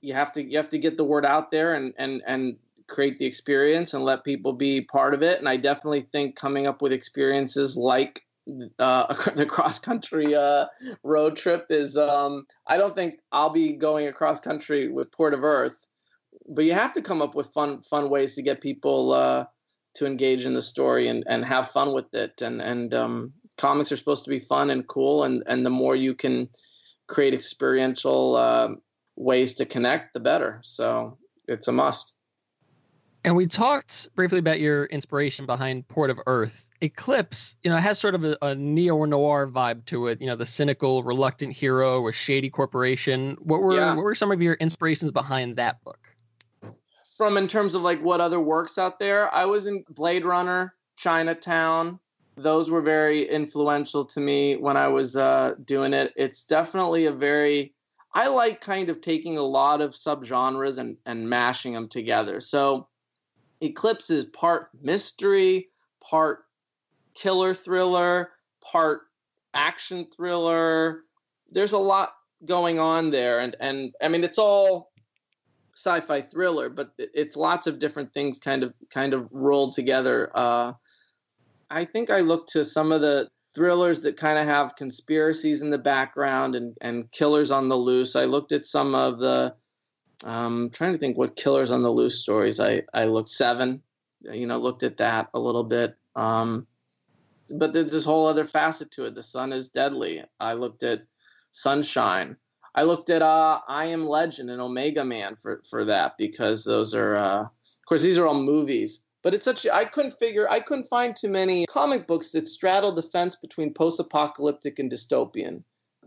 [0.00, 2.56] You have to you have to get the word out there and and and
[2.86, 5.38] create the experience and let people be part of it.
[5.38, 8.22] And I definitely think coming up with experiences like
[8.78, 10.66] uh, the cross country uh,
[11.02, 11.96] road trip is.
[11.96, 15.88] Um, I don't think I'll be going across country with Port of Earth,
[16.48, 19.46] but you have to come up with fun fun ways to get people uh,
[19.94, 22.42] to engage in the story and, and have fun with it.
[22.42, 25.24] And and um, comics are supposed to be fun and cool.
[25.24, 26.48] And and the more you can
[27.06, 28.78] create experiential um
[29.16, 30.60] ways to connect, the better.
[30.62, 32.16] So it's a must.
[33.24, 36.68] And we talked briefly about your inspiration behind Port of Earth.
[36.82, 40.20] Eclipse, you know, has sort of a, a neo noir vibe to it.
[40.20, 43.36] You know, the cynical, reluctant hero or shady corporation.
[43.40, 43.94] What were Yeah.
[43.94, 46.14] what were some of your inspirations behind that book?
[47.16, 50.74] from in terms of like what other works out there i was in blade runner
[50.96, 51.98] chinatown
[52.36, 57.12] those were very influential to me when i was uh, doing it it's definitely a
[57.12, 57.74] very
[58.14, 62.88] i like kind of taking a lot of subgenres and and mashing them together so
[63.60, 65.68] eclipse is part mystery
[66.02, 66.44] part
[67.14, 68.30] killer thriller
[68.60, 69.02] part
[69.54, 71.00] action thriller
[71.50, 72.14] there's a lot
[72.44, 74.90] going on there and and i mean it's all
[75.74, 80.30] sci-fi thriller, but it's lots of different things kind of kind of rolled together.
[80.34, 80.72] Uh,
[81.70, 85.70] I think I looked to some of the thrillers that kind of have conspiracies in
[85.70, 88.16] the background and and killers on the loose.
[88.16, 89.54] I looked at some of the
[90.24, 92.60] um, trying to think what killers on the loose stories.
[92.60, 93.82] I I looked seven,
[94.22, 95.96] you know, looked at that a little bit.
[96.16, 96.66] Um,
[97.58, 99.14] but there's this whole other facet to it.
[99.14, 100.24] The sun is deadly.
[100.40, 101.02] I looked at
[101.50, 102.36] Sunshine.
[102.74, 106.94] I looked at uh, I Am Legend and Omega Man for for that because those
[106.94, 109.03] are, uh, of course, these are all movies.
[109.24, 112.92] But it's such I couldn't figure I couldn't find too many comic books that straddle
[112.92, 115.64] the fence between post-apocalyptic and dystopian.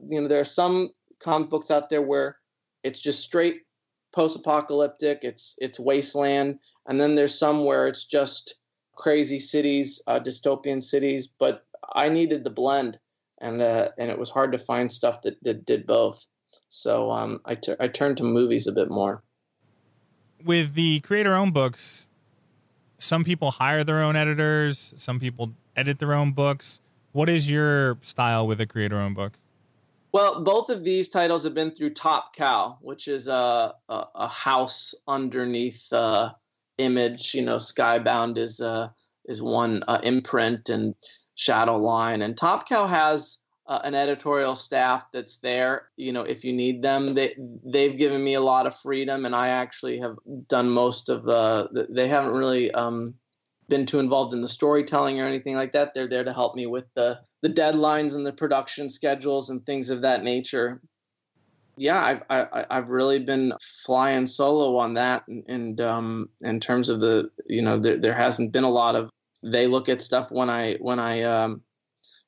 [0.08, 2.38] You know, there are some comic books out there where
[2.84, 3.64] it's just straight
[4.14, 5.24] post-apocalyptic.
[5.24, 8.56] It's it's wasteland, and then there's some where it's just
[8.96, 11.28] crazy cities, uh, dystopian cities.
[11.28, 11.66] But
[11.96, 13.00] I needed the blend,
[13.42, 16.24] and uh, and it was hard to find stuff that, that did both.
[16.70, 19.24] So um, I tur- I turned to movies a bit more.
[20.44, 22.10] With the creator owned books,
[22.98, 26.82] some people hire their own editors, some people edit their own books.
[27.12, 29.34] What is your style with a creator owned book?
[30.12, 34.28] Well, both of these titles have been through Top Cow, which is a a, a
[34.28, 36.34] house underneath uh,
[36.78, 37.34] Image.
[37.34, 38.90] You know, Skybound is uh,
[39.26, 40.96] is one uh, imprint, and
[41.38, 45.90] Shadowline, and Top Cow has uh, an editorial staff that's there.
[45.98, 49.36] You know, if you need them, they they've given me a lot of freedom, and
[49.36, 50.16] I actually have
[50.48, 51.88] done most of the.
[51.90, 53.14] They haven't really um,
[53.70, 55.94] been too involved in the storytelling or anything like that.
[55.94, 59.90] They're there to help me with the the deadlines and the production schedules and things
[59.90, 60.82] of that nature.
[61.78, 63.54] yeah, I've I, I've really been
[63.86, 68.16] flying solo on that, and, and um, in terms of the you know there there
[68.16, 69.10] hasn't been a lot of
[69.44, 71.62] they look at stuff when I when I um,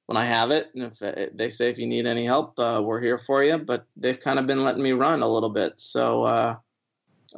[0.10, 2.99] when I have it, and if they say if you need any help, uh, we're
[2.99, 3.60] here for you.
[3.60, 6.55] But they've kind of been letting me run a little bit, so uh,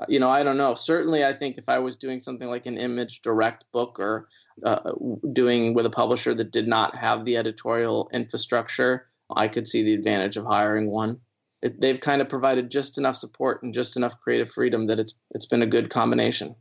[0.08, 0.74] you know I don't know.
[0.74, 4.30] Certainly, I think if I was doing something like an image direct book or
[4.66, 4.94] uh,
[5.34, 9.94] doing with a publisher that did not have the editorial infrastructure, I could see the
[9.94, 11.20] advantage of hiring one
[11.62, 15.20] it, they've kind of provided just enough support and just enough creative freedom that it's
[15.32, 16.56] it's been a good combination.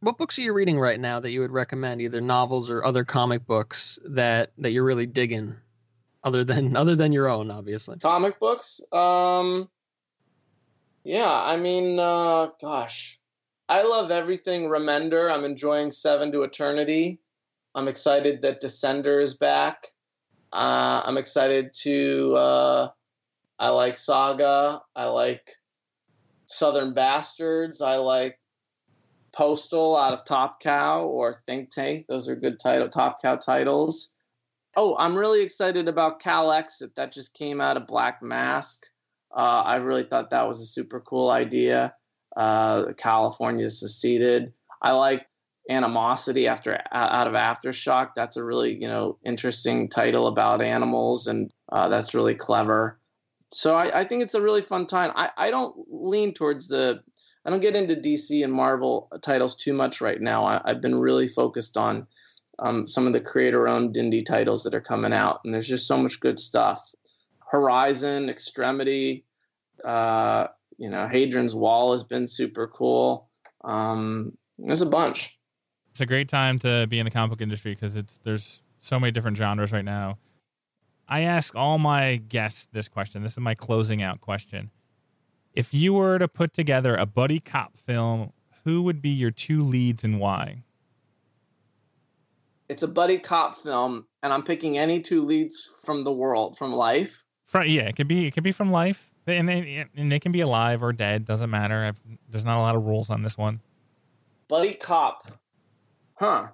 [0.00, 3.04] What books are you reading right now that you would recommend, either novels or other
[3.04, 5.56] comic books that that you're really digging,
[6.22, 7.98] other than other than your own, obviously?
[7.98, 9.68] Comic books, um,
[11.04, 13.18] yeah, I mean, uh, gosh,
[13.68, 15.32] I love everything Remender.
[15.32, 17.20] I'm enjoying Seven to Eternity.
[17.74, 19.86] I'm excited that Descender is back.
[20.52, 22.34] Uh, I'm excited to.
[22.36, 22.88] Uh,
[23.58, 24.80] I like Saga.
[24.94, 25.50] I like
[26.46, 27.82] Southern Bastards.
[27.82, 28.38] I like
[29.38, 32.06] Postal out of Top Cow or Think Tank.
[32.08, 34.16] Those are good title Top Cow titles.
[34.76, 36.96] Oh, I'm really excited about Calexit.
[36.96, 38.84] That just came out of Black Mask.
[39.30, 41.94] Uh, I really thought that was a super cool idea.
[42.36, 44.52] Uh, California seceded.
[44.82, 45.24] I like
[45.70, 48.14] Animosity after out of Aftershock.
[48.16, 52.98] That's a really you know interesting title about animals, and uh, that's really clever
[53.50, 55.12] so I, I, think it's a really fun time.
[55.14, 57.02] I, I don't lean towards the
[57.48, 60.44] I don't get into DC and Marvel titles too much right now.
[60.44, 62.06] I, have been really focused on
[62.58, 65.96] um, some of the creator-owned indie titles that are coming out, and there's just so
[65.96, 66.78] much good stuff.
[67.50, 69.24] Horizon, Extremity,
[69.82, 73.30] uh, you know, Hadrian's Wall has been super cool.
[73.64, 75.40] Um, there's a bunch.
[75.92, 79.00] It's a great time to be in the comic book industry because it's there's so
[79.00, 80.18] many different genres right now
[81.08, 83.22] I ask all my guests this question.
[83.22, 84.70] This is my closing out question.
[85.58, 88.32] If you were to put together a buddy cop film,
[88.62, 90.62] who would be your two leads and why?
[92.68, 96.72] It's a buddy cop film, and I'm picking any two leads from the world, from
[96.72, 97.24] life.
[97.44, 100.30] From, yeah, it could be it could be from life, and they, and they can
[100.30, 101.24] be alive or dead.
[101.24, 101.86] Doesn't matter.
[101.86, 101.98] I've,
[102.30, 103.60] there's not a lot of rules on this one.
[104.46, 105.24] Buddy cop,
[106.14, 106.50] huh?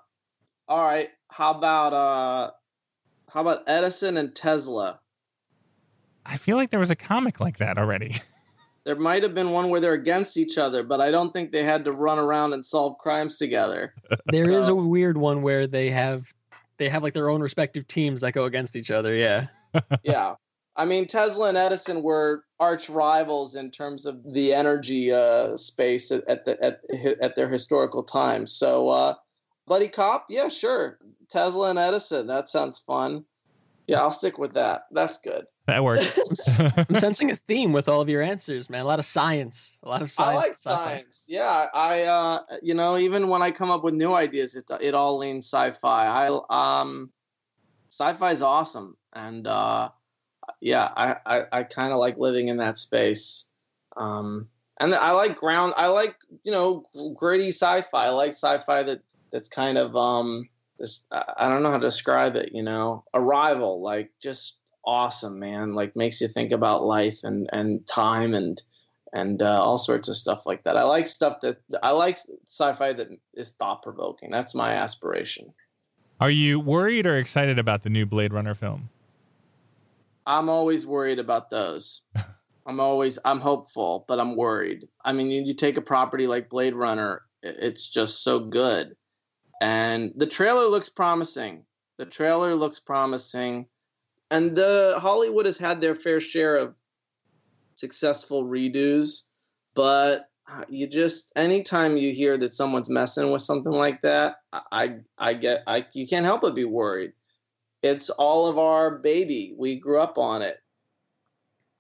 [0.67, 1.11] All right.
[1.29, 2.53] How about uh
[3.29, 4.99] how about Edison and Tesla?
[6.25, 8.15] I feel like there was a comic like that already.
[8.85, 11.65] There might have been one where they're against each other, but I don't think they
[11.65, 13.95] had to run around and solve crimes together.
[14.27, 14.59] There so.
[14.59, 16.33] is a weird one where they have
[16.77, 19.15] they have like their own respective teams that go against each other.
[19.15, 19.47] Yeah.
[20.03, 20.35] yeah.
[20.77, 26.11] I mean, Tesla and Edison were arch rivals in terms of the energy uh, space
[26.11, 26.81] at, at, the at
[27.21, 28.47] at their historical time.
[28.47, 29.15] So, uh,
[29.67, 30.99] buddy cop, yeah, sure.
[31.31, 32.27] Tesla and Edison.
[32.27, 33.25] That sounds fun.
[33.87, 34.87] Yeah, I'll stick with that.
[34.91, 35.47] That's good.
[35.67, 36.61] That works.
[36.61, 38.83] I'm sensing a theme with all of your answers, man.
[38.83, 39.79] A lot of science.
[39.83, 40.37] A lot of science.
[40.37, 41.25] I like science.
[41.27, 44.95] Yeah, I uh you know, even when I come up with new ideas, it it
[44.95, 46.07] all leans sci-fi.
[46.29, 47.11] I um
[47.89, 49.89] sci-fi is awesome and uh
[50.61, 53.51] yeah, I I, I kind of like living in that space.
[53.97, 54.49] Um
[54.81, 56.85] and I like ground I like, you know,
[57.17, 58.07] gritty sci-fi.
[58.07, 59.01] I like sci-fi that
[59.33, 60.47] that's kind of um
[60.79, 63.05] this I don't know how to describe it, you know.
[63.15, 65.75] Arrival, like just awesome, man.
[65.75, 68.63] Like makes you think about life and and time and
[69.13, 70.77] and uh, all sorts of stuff like that.
[70.77, 72.19] I like stuff that I like
[72.49, 74.31] sci-fi that is thought provoking.
[74.31, 75.53] That's my aspiration.
[76.21, 78.89] Are you worried or excited about the new Blade Runner film?
[80.27, 82.03] I'm always worried about those.
[82.67, 84.89] I'm always I'm hopeful, but I'm worried.
[85.05, 88.97] I mean, you, you take a property like Blade Runner, it's just so good
[89.61, 91.65] and the trailer looks promising.
[91.99, 93.67] The trailer looks promising,
[94.31, 96.77] and the Hollywood has had their fair share of
[97.75, 99.23] successful redos,
[99.75, 104.97] but uh, you just anytime you hear that someone's messing with something like that, I
[105.19, 107.13] I get I you can't help but be worried.
[107.83, 109.55] It's all of our baby.
[109.59, 110.57] We grew up on it.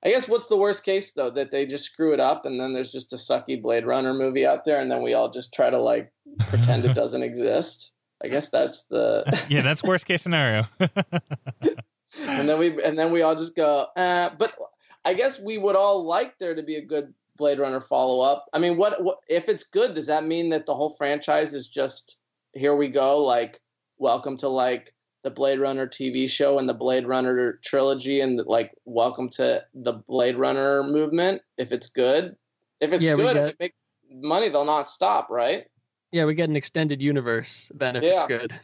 [0.05, 2.73] I guess what's the worst case though that they just screw it up and then
[2.75, 5.71] there's just a sucky Blade Runner movie out there and then we all just try
[5.71, 6.13] to like
[6.49, 7.93] pretend it doesn't exist.
[8.23, 10.67] I guess that's the yeah, that's worst case scenario.
[12.23, 14.57] and then we and then we all just go, uh, but
[15.05, 18.47] I guess we would all like there to be a good Blade Runner follow up.
[18.53, 19.95] I mean, what, what if it's good?
[19.95, 22.21] Does that mean that the whole franchise is just
[22.53, 23.61] here we go, like
[23.99, 28.73] welcome to like the Blade Runner TV show and the Blade Runner trilogy and like
[28.85, 32.37] welcome to the Blade Runner movement if it's good.
[32.81, 33.77] If it's yeah, good, if it makes
[34.11, 35.65] money, they'll not stop, right?
[36.12, 38.15] Yeah, we get an extended universe then if yeah.
[38.15, 38.61] it's good.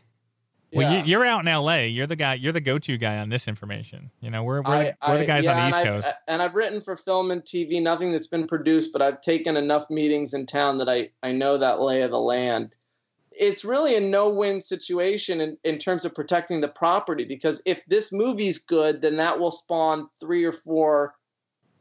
[0.73, 1.01] Well, Yeah.
[1.03, 1.89] you, you're out in L.A.
[1.89, 2.35] You're the guy.
[2.35, 4.11] You're the go-to guy on this information.
[4.21, 6.07] You know, we're we're, the, I- we're the guys yeah, on the East I've- Coast.
[6.09, 9.57] Uh, and I've written for film and TV, nothing that's been produced, but I've taken
[9.57, 12.77] enough meetings in town that I, I know that lay of the land.
[13.33, 17.81] It's really a no win situation in, in terms of protecting the property because if
[17.87, 21.15] this movie's good, then that will spawn three or four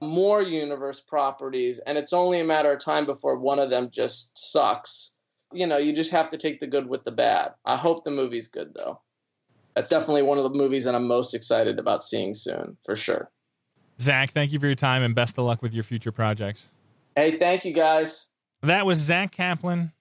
[0.01, 4.37] more universe properties, and it's only a matter of time before one of them just
[4.51, 5.18] sucks.
[5.51, 7.53] You know, you just have to take the good with the bad.
[7.65, 9.01] I hope the movie's good, though.
[9.75, 13.31] That's definitely one of the movies that I'm most excited about seeing soon, for sure.
[13.99, 16.71] Zack, thank you for your time and best of luck with your future projects.
[17.15, 18.29] Hey, thank you guys.
[18.61, 19.91] That was Zack Kaplan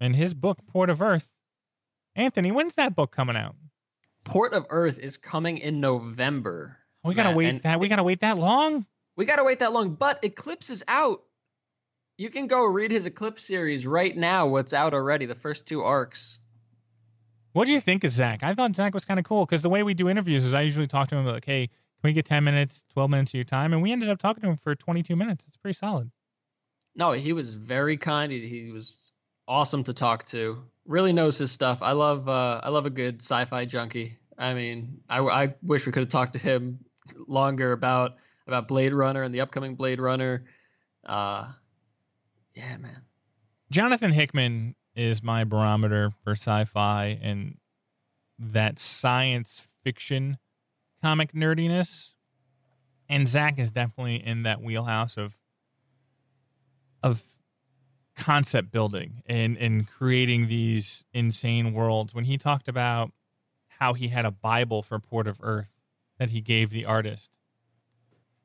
[0.00, 1.28] and his book Port of Earth.
[2.14, 3.54] Anthony, when's that book coming out?
[4.24, 6.76] Port of Earth is coming in November.
[7.04, 7.80] We gotta Matt, wait that.
[7.80, 8.86] We gotta wait that long.
[9.16, 9.94] We gotta wait that long.
[9.94, 11.22] But Eclipse is out.
[12.22, 14.46] You can go read his Eclipse series right now.
[14.46, 15.26] What's out already?
[15.26, 16.38] The first two arcs.
[17.52, 18.44] What do you think of Zack?
[18.44, 20.60] I thought Zack was kind of cool because the way we do interviews is I
[20.60, 23.44] usually talk to him like, "Hey, can we get ten minutes, twelve minutes of your
[23.44, 25.46] time?" And we ended up talking to him for twenty-two minutes.
[25.48, 26.12] It's pretty solid.
[26.94, 28.30] No, he was very kind.
[28.30, 29.10] He, he was
[29.48, 30.62] awesome to talk to.
[30.86, 31.82] Really knows his stuff.
[31.82, 34.16] I love uh, I love a good sci-fi junkie.
[34.38, 36.84] I mean, I, I wish we could have talked to him
[37.26, 38.12] longer about
[38.46, 40.44] about Blade Runner and the upcoming Blade Runner.
[41.04, 41.50] Uh,
[42.54, 43.02] yeah, man.
[43.70, 47.56] Jonathan Hickman is my barometer for sci-fi and
[48.38, 50.38] that science fiction
[51.00, 52.12] comic nerdiness.
[53.08, 55.36] And Zack is definitely in that wheelhouse of
[57.02, 57.24] of
[58.16, 62.14] concept building and and creating these insane worlds.
[62.14, 63.12] When he talked about
[63.82, 65.72] how he had a Bible for Port of Earth
[66.18, 67.36] that he gave the artist.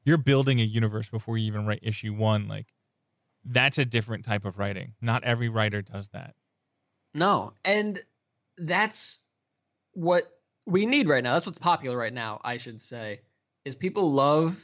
[0.04, 2.48] You're building a universe before you even write issue one.
[2.48, 2.74] Like
[3.48, 4.94] that's a different type of writing.
[5.02, 6.36] Not every writer does that.
[7.14, 8.00] No, and
[8.58, 9.20] that's
[9.94, 10.32] what
[10.66, 11.34] we need right now.
[11.34, 13.22] That's what's popular right now, I should say,
[13.66, 14.60] is people love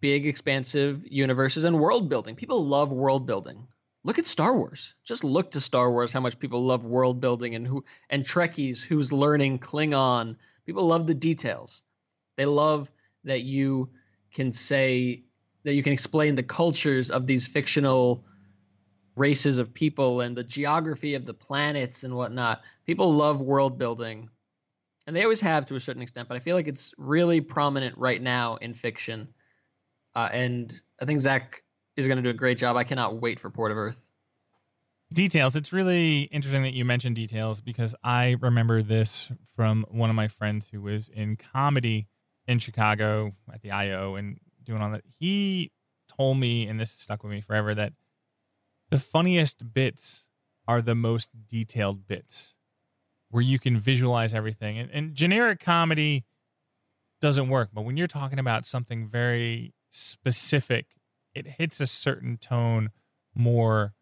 [0.00, 2.36] big, expansive universes and world building.
[2.36, 3.66] People love world building.
[4.02, 4.94] Look at Star Wars.
[5.04, 6.12] Just look to Star Wars.
[6.12, 10.36] How much people love world building and who and Trekkies who's learning Klingon.
[10.64, 11.82] People love the details.
[12.36, 12.90] They love
[13.24, 13.90] that you
[14.32, 15.24] can say
[15.64, 18.24] that you can explain the cultures of these fictional
[19.16, 22.62] races of people and the geography of the planets and whatnot.
[22.86, 24.28] People love world building,
[25.06, 26.28] and they always have to a certain extent.
[26.28, 29.28] But I feel like it's really prominent right now in fiction,
[30.14, 31.62] uh, and I think Zack
[31.96, 32.76] is going to do a great job.
[32.76, 34.08] I cannot wait for Port of Earth.
[35.12, 35.56] Details.
[35.56, 40.28] It's really interesting that you mentioned details because I remember this from one of my
[40.28, 42.06] friends who was in comedy
[42.46, 44.38] in Chicago at the IO and
[44.78, 45.02] doing that.
[45.18, 45.72] He
[46.08, 47.92] told me, and this stuck with me forever, that
[48.90, 50.24] the funniest bits
[50.66, 52.54] are the most detailed bits
[53.30, 54.78] where you can visualize everything.
[54.78, 56.24] And, and generic comedy
[57.20, 60.86] doesn't work, but when you're talking about something very specific,
[61.34, 62.90] it hits a certain tone
[63.34, 63.94] more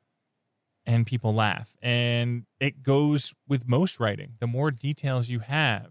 [0.86, 1.74] and people laugh.
[1.82, 4.34] And it goes with most writing.
[4.40, 5.90] The more details you have,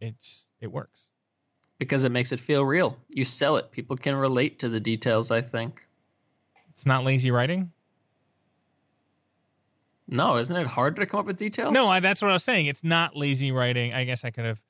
[0.00, 1.09] it's it works.
[1.80, 2.96] Because it makes it feel real.
[3.08, 3.72] You sell it.
[3.72, 5.84] People can relate to the details, I think.
[6.68, 7.72] It's not lazy writing.
[10.06, 11.72] No, isn't it hard to come up with details?
[11.72, 12.66] No, I, that's what I was saying.
[12.66, 13.94] It's not lazy writing.
[13.94, 14.60] I guess I could have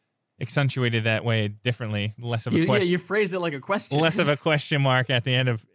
[0.41, 2.15] accentuated that way differently.
[2.19, 2.89] Less of a you, yeah, question.
[2.89, 3.99] you phrased it like a question.
[3.99, 5.67] less of a question mark at the end of.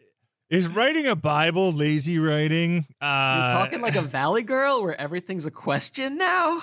[0.50, 2.86] Is writing a Bible lazy writing?
[3.02, 6.62] Uh, You're talking like a Valley Girl where everything's a question now?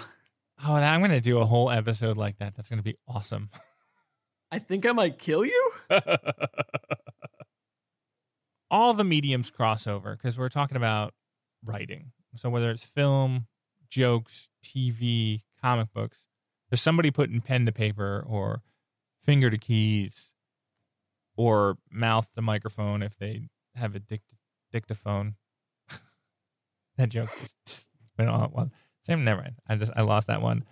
[0.64, 2.54] Oh, I'm going to do a whole episode like that.
[2.54, 3.50] That's going to be awesome.
[4.52, 5.72] I think I might kill you?
[8.70, 11.14] all the mediums cross over because we're talking about
[11.64, 12.12] writing.
[12.36, 13.46] So whether it's film,
[13.88, 16.26] jokes, TV, comic books,
[16.70, 18.62] there's somebody putting pen to paper or
[19.22, 20.34] finger to keys
[21.34, 24.34] or mouth to microphone if they have a dict-
[24.70, 25.36] dictaphone.
[26.98, 27.88] that joke just, just
[28.18, 28.50] went on.
[28.52, 28.70] Well,
[29.02, 29.24] same.
[29.24, 29.54] Never mind.
[29.66, 30.64] I just I lost that one.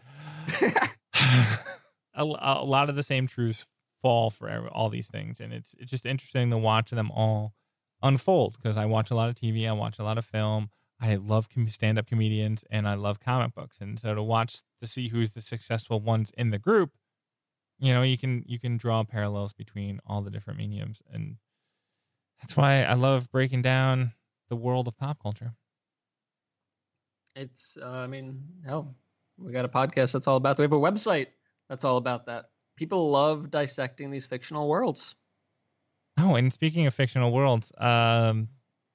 [2.14, 3.66] a, a lot of the same truths
[4.02, 7.54] fall for all these things, and it's it's just interesting to watch them all
[8.02, 10.70] unfold because I watch a lot of TV, I watch a lot of film.
[11.02, 14.86] I love com- stand-up comedians and I love comic books, and so to watch to
[14.86, 16.92] see who's the successful ones in the group,
[17.78, 21.36] you know, you can you can draw parallels between all the different mediums, and
[22.40, 24.12] that's why I love breaking down
[24.48, 25.54] the world of pop culture.
[27.36, 28.94] It's, uh, I mean, hell,
[29.38, 30.58] we got a podcast that's all about.
[30.58, 31.28] We have a website
[31.70, 32.46] that's all about that.
[32.76, 35.14] People love dissecting these fictional worlds.
[36.18, 38.48] Oh, and speaking of fictional worlds, um,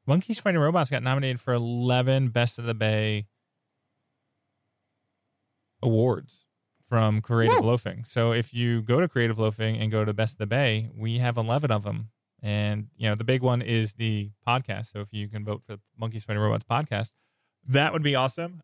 [0.05, 3.27] Monkeys Fighting Robots got nominated for 11 Best of the Bay
[5.81, 6.45] awards
[6.89, 7.67] from Creative Woo.
[7.67, 8.03] Loafing.
[8.03, 11.19] So if you go to Creative Loafing and go to Best of the Bay, we
[11.19, 12.09] have 11 of them.
[12.43, 14.91] And, you know, the big one is the podcast.
[14.91, 17.13] So if you can vote for the Monkeys Fighting Robots podcast,
[17.67, 18.61] that would be awesome.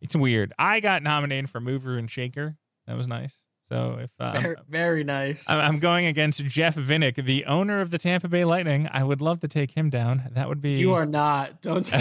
[0.00, 0.52] It's weird.
[0.58, 2.56] I got nominated for Mover and Shaker.
[2.86, 3.36] That was nice.
[3.68, 5.48] So if uh, Very, very nice.
[5.48, 9.20] I'm, I'm going against Jeff Vinik, the owner of the Tampa Bay Lightning, I would
[9.20, 10.24] love to take him down.
[10.32, 10.72] That would be.
[10.72, 11.62] You are not.
[11.62, 11.88] Don't.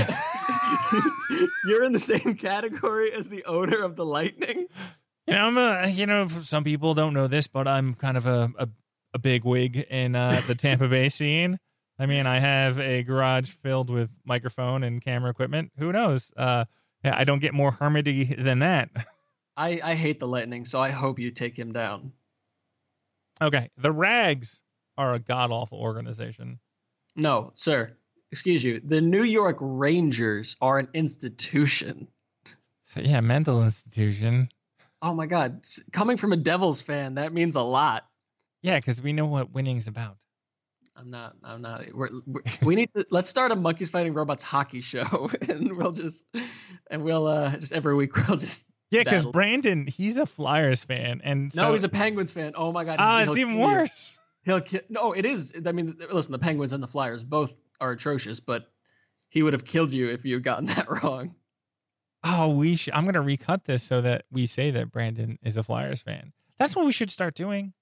[1.66, 4.68] You're in the same category as the owner of the Lightning.
[5.28, 8.26] You know, I'm a, you know, some people don't know this, but I'm kind of
[8.26, 8.68] a, a,
[9.14, 11.60] a big wig in uh, the Tampa Bay scene.
[12.00, 15.72] I mean, I have a garage filled with microphone and camera equipment.
[15.78, 16.32] Who knows?
[16.36, 16.66] Uh,
[17.04, 18.90] yeah, I don't get more hermity than that.
[19.58, 22.14] I, I hate the Lightning, so I hope you take him down.
[23.42, 24.62] Okay, the Rags
[24.98, 26.60] are a god awful organization.
[27.16, 27.96] No, sir.
[28.32, 28.80] Excuse you.
[28.84, 32.08] The New York Rangers are an institution.
[32.96, 34.50] Yeah, mental institution.
[35.02, 35.66] Oh my God.
[35.92, 38.06] Coming from a Devils fan, that means a lot.
[38.62, 40.18] Yeah, because we know what winning's about.
[41.00, 41.36] I'm not.
[41.44, 41.94] I'm not.
[41.94, 43.06] We're, we're, we need to.
[43.10, 46.26] Let's start a monkeys fighting robots hockey show, and we'll just
[46.92, 48.66] and we'll uh just every week we'll just.
[48.92, 49.26] Yeah, because.
[49.26, 52.54] Brandon, he's a Flyers fan, and so no, he's a Penguins fan.
[52.56, 53.00] Oh my god!
[53.00, 53.66] He'll it's even you.
[53.66, 54.18] worse.
[54.44, 54.82] He'll kill.
[54.90, 55.54] No, it is.
[55.66, 58.70] I mean, listen, the Penguins and the Flyers both are atrocious, but
[59.30, 61.36] he would have killed you if you had gotten that wrong.
[62.24, 62.94] Oh, we should.
[62.94, 66.34] I'm gonna recut this so that we say that Brandon is a Flyers fan.
[66.58, 67.74] That's what we should start doing.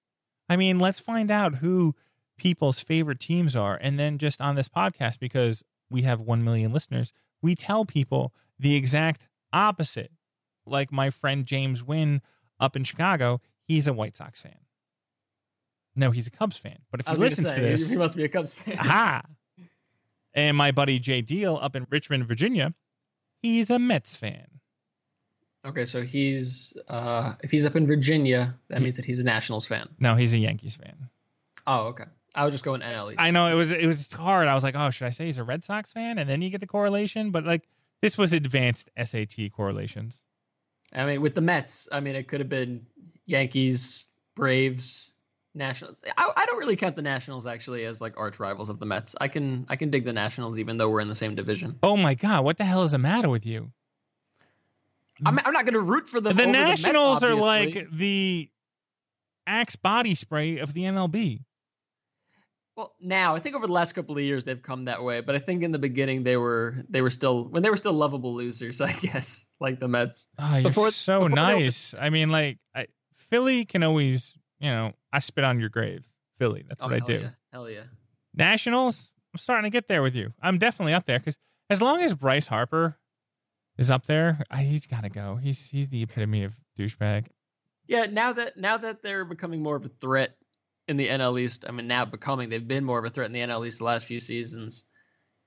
[0.49, 1.95] I mean, let's find out who
[2.37, 6.73] people's favorite teams are, and then just on this podcast, because we have one million
[6.73, 10.11] listeners, we tell people the exact opposite.
[10.65, 12.21] Like my friend James Wynn
[12.59, 14.59] up in Chicago, he's a White Sox fan.
[15.95, 16.77] No, he's a Cubs fan.
[16.91, 18.77] But if he listens to to this, he must be a Cubs fan.
[18.79, 19.21] Aha.
[20.33, 22.75] And my buddy Jay Deal up in Richmond, Virginia,
[23.41, 24.45] he's a Mets fan.
[25.65, 29.65] Okay, so he's uh if he's up in Virginia, that means that he's a Nationals
[29.65, 29.89] fan.
[29.99, 31.09] No, he's a Yankees fan.
[31.65, 32.03] Oh, okay.
[32.35, 33.19] I was just going NL East.
[33.19, 34.47] I know it was it was hard.
[34.47, 36.17] I was like, oh, should I say he's a Red Sox fan?
[36.17, 37.31] And then you get the correlation.
[37.31, 37.67] But like
[38.01, 40.21] this was advanced SAT correlations.
[40.93, 42.85] I mean, with the Mets, I mean, it could have been
[43.25, 45.11] Yankees, Braves,
[45.53, 45.97] Nationals.
[46.17, 49.15] I, I don't really count the Nationals actually as like arch rivals of the Mets.
[49.19, 51.77] I can I can dig the Nationals even though we're in the same division.
[51.83, 53.71] Oh my god, what the hell is the matter with you?
[55.25, 56.37] I'm, I'm not going to root for them.
[56.37, 58.49] the Nationals the Mets, are like the
[59.47, 61.39] Axe body spray of the MLB.
[62.77, 63.35] Well now.
[63.35, 65.63] I think over the last couple of years they've come that way, but I think
[65.63, 68.79] in the beginning they were they were still when they were still lovable losers.
[68.89, 70.27] I guess like the Mets.
[70.39, 71.93] Oh, you're Before- so before they were- nice.
[71.99, 76.07] I mean, like I, Philly can always, you know, I spit on your grave.
[76.37, 77.13] Philly, that's oh, what I Oh, do.
[77.19, 77.29] Yeah.
[77.51, 77.83] Hell yeah.
[78.33, 80.33] Nationals, I'm starting to get there with you.
[80.41, 81.37] I'm definitely up there because
[81.69, 82.97] as long as Bryce Harper
[83.77, 85.35] is up there, I, he's got to go.
[85.37, 87.27] He's he's the epitome of douchebag.
[87.87, 90.36] Yeah, now that now that they're becoming more of a threat
[90.87, 93.33] in the NL East, I mean now becoming they've been more of a threat in
[93.33, 94.85] the NL East the last few seasons.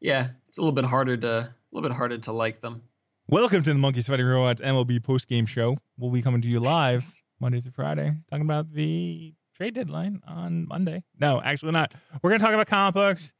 [0.01, 2.83] Yeah, it's a little bit harder to a little bit harder to like them.
[3.29, 5.79] Welcome to the Monkeys Fighting Robots MLB post game show.
[5.97, 7.05] We'll be coming to you live
[7.41, 11.05] Monday through Friday, talking about the trade deadline on Monday.
[11.19, 11.95] No, actually not.
[12.23, 13.33] We're gonna talk about comic books.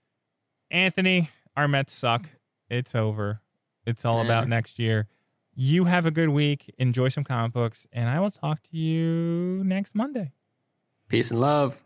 [0.71, 2.29] Anthony, our Mets suck.
[2.69, 3.41] It's over.
[3.87, 5.09] It's all about next year.
[5.55, 6.73] You have a good week.
[6.79, 10.33] Enjoy some comic books, and I will talk to you next Monday.
[11.09, 11.83] Peace and love.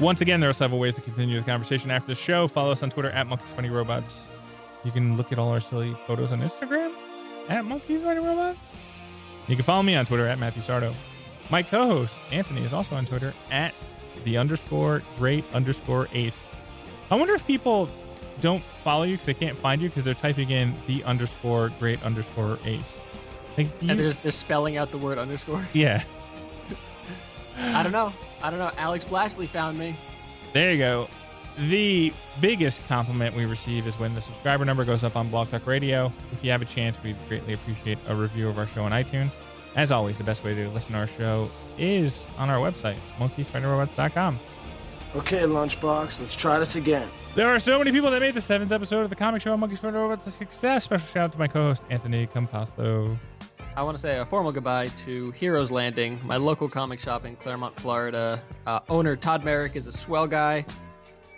[0.00, 2.46] Once again, there are several ways to continue the conversation after the show.
[2.46, 4.30] Follow us on Twitter at Monkeys Fighting Robots.
[4.84, 6.94] You can look at all our silly photos on Instagram
[7.48, 8.64] at Monkeys Fighting Robots.
[9.48, 10.94] You can follow me on Twitter at Matthew Sardo.
[11.50, 13.74] My co-host Anthony is also on Twitter at
[14.22, 16.48] the underscore great underscore ace.
[17.10, 17.88] I wonder if people
[18.40, 22.00] don't follow you because they can't find you because they're typing in the underscore great
[22.04, 23.00] underscore ace.
[23.58, 25.66] Like, do you- And they're they're spelling out the word underscore.
[25.74, 26.02] yeah.
[27.58, 28.12] I don't know.
[28.42, 28.70] I don't know.
[28.76, 29.96] Alex Blashley found me.
[30.52, 31.08] There you go.
[31.58, 35.66] The biggest compliment we receive is when the subscriber number goes up on Blog Talk
[35.66, 36.12] Radio.
[36.32, 39.32] If you have a chance, we'd greatly appreciate a review of our show on iTunes.
[39.74, 44.38] As always, the best way to listen to our show is on our website, monkeysfightingrobots.com.
[45.16, 47.08] Okay, Lunchbox, let's try this again.
[47.34, 49.80] There are so many people that made the seventh episode of the comic show Monkeys
[49.80, 50.84] Fighting Robots a success.
[50.84, 53.16] Special shout out to my co-host Anthony Compasto.
[53.78, 57.36] I want to say a formal goodbye to Heroes Landing, my local comic shop in
[57.36, 58.42] Clermont, Florida.
[58.66, 60.66] Uh, owner Todd Merrick is a swell guy.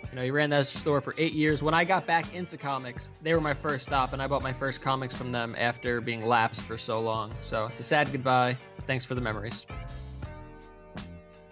[0.09, 1.61] You know, he ran that store for eight years.
[1.61, 4.53] When I got back into comics, they were my first stop, and I bought my
[4.53, 7.31] first comics from them after being lapsed for so long.
[7.41, 8.57] So it's a sad goodbye.
[8.87, 9.67] Thanks for the memories.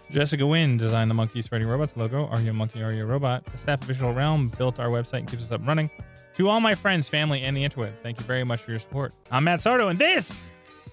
[0.10, 2.26] Jessica Wynn designed the Monkeys Fighting Robots logo.
[2.26, 2.82] Are you a monkey?
[2.82, 3.46] Are you a robot?
[3.46, 5.92] The staff of Visual realm built our website and keeps us up running.
[6.34, 9.14] To all my friends, family, and the interweb, thank you very much for your support.
[9.30, 10.56] I'm Matt Sardo, and this